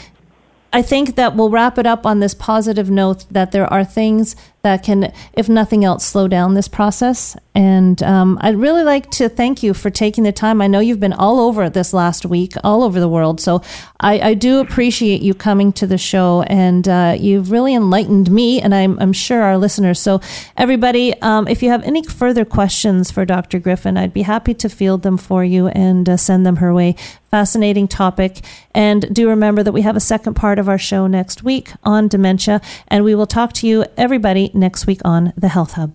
I 0.73 0.83
think 0.83 1.16
that 1.16 1.35
we'll 1.35 1.51
wrap 1.51 1.79
it 1.79 1.87
up 1.87 2.05
on 2.05 2.21
this 2.21 2.35
positive 2.35 2.91
note 2.91 3.25
that 3.31 3.53
there 3.53 3.66
are 3.73 3.85
things 3.85 4.37
that 4.62 4.82
can, 4.82 5.12
if 5.32 5.48
nothing 5.48 5.84
else, 5.84 6.04
slow 6.04 6.28
down 6.28 6.54
this 6.54 6.68
process. 6.68 7.36
And 7.54 8.02
um, 8.02 8.38
I'd 8.40 8.56
really 8.56 8.82
like 8.82 9.11
to 9.12 9.28
thank 9.28 9.62
you 9.62 9.74
for 9.74 9.90
taking 9.90 10.24
the 10.24 10.32
time. 10.32 10.61
I 10.61 10.66
know 10.66 10.80
you've 10.80 11.00
been 11.00 11.12
all 11.12 11.40
over 11.40 11.70
this 11.70 11.92
last 11.92 12.26
week, 12.26 12.54
all 12.64 12.82
over 12.82 13.00
the 13.00 13.09
world. 13.09 13.40
So 13.40 13.62
I, 14.00 14.20
I 14.20 14.34
do 14.34 14.61
appreciate 14.61 15.22
you 15.22 15.34
coming 15.34 15.72
to 15.72 15.86
the 15.86 15.98
show, 15.98 16.42
and 16.42 16.86
uh, 16.86 17.16
you've 17.18 17.50
really 17.50 17.74
enlightened 17.74 18.30
me, 18.30 18.61
and 18.61 18.72
I'm, 18.72 18.96
I'm 19.00 19.12
sure 19.12 19.42
our 19.42 19.59
listeners. 19.59 19.98
So, 19.98 20.20
everybody, 20.56 21.20
um, 21.20 21.48
if 21.48 21.64
you 21.64 21.70
have 21.70 21.82
any 21.82 22.04
further 22.04 22.44
questions 22.44 23.11
for 23.11 23.24
Dr. 23.24 23.59
Griffin, 23.59 23.96
I'd 23.96 24.14
be 24.14 24.22
happy 24.22 24.54
to 24.54 24.68
field 24.68 25.02
them 25.02 25.16
for 25.16 25.44
you 25.44 25.66
and 25.68 26.09
uh, 26.09 26.16
send 26.16 26.46
them 26.46 26.56
her 26.56 26.72
way. 26.72 26.94
Fascinating 27.32 27.88
topic. 27.88 28.38
And 28.72 29.12
do 29.12 29.28
remember 29.28 29.64
that 29.64 29.72
we 29.72 29.82
have 29.82 29.96
a 29.96 30.00
second 30.00 30.34
part 30.34 30.61
of 30.61 30.68
our 30.68 30.78
show 30.78 31.09
next 31.09 31.42
week 31.42 31.72
on 31.82 32.06
dementia, 32.06 32.61
and 32.86 33.02
we 33.02 33.16
will 33.16 33.26
talk 33.26 33.52
to 33.54 33.66
you, 33.66 33.84
everybody, 33.96 34.47
next 34.55 34.86
week 34.86 35.01
on 35.05 35.32
the 35.36 35.49
Health 35.49 35.72
Hub. 35.72 35.94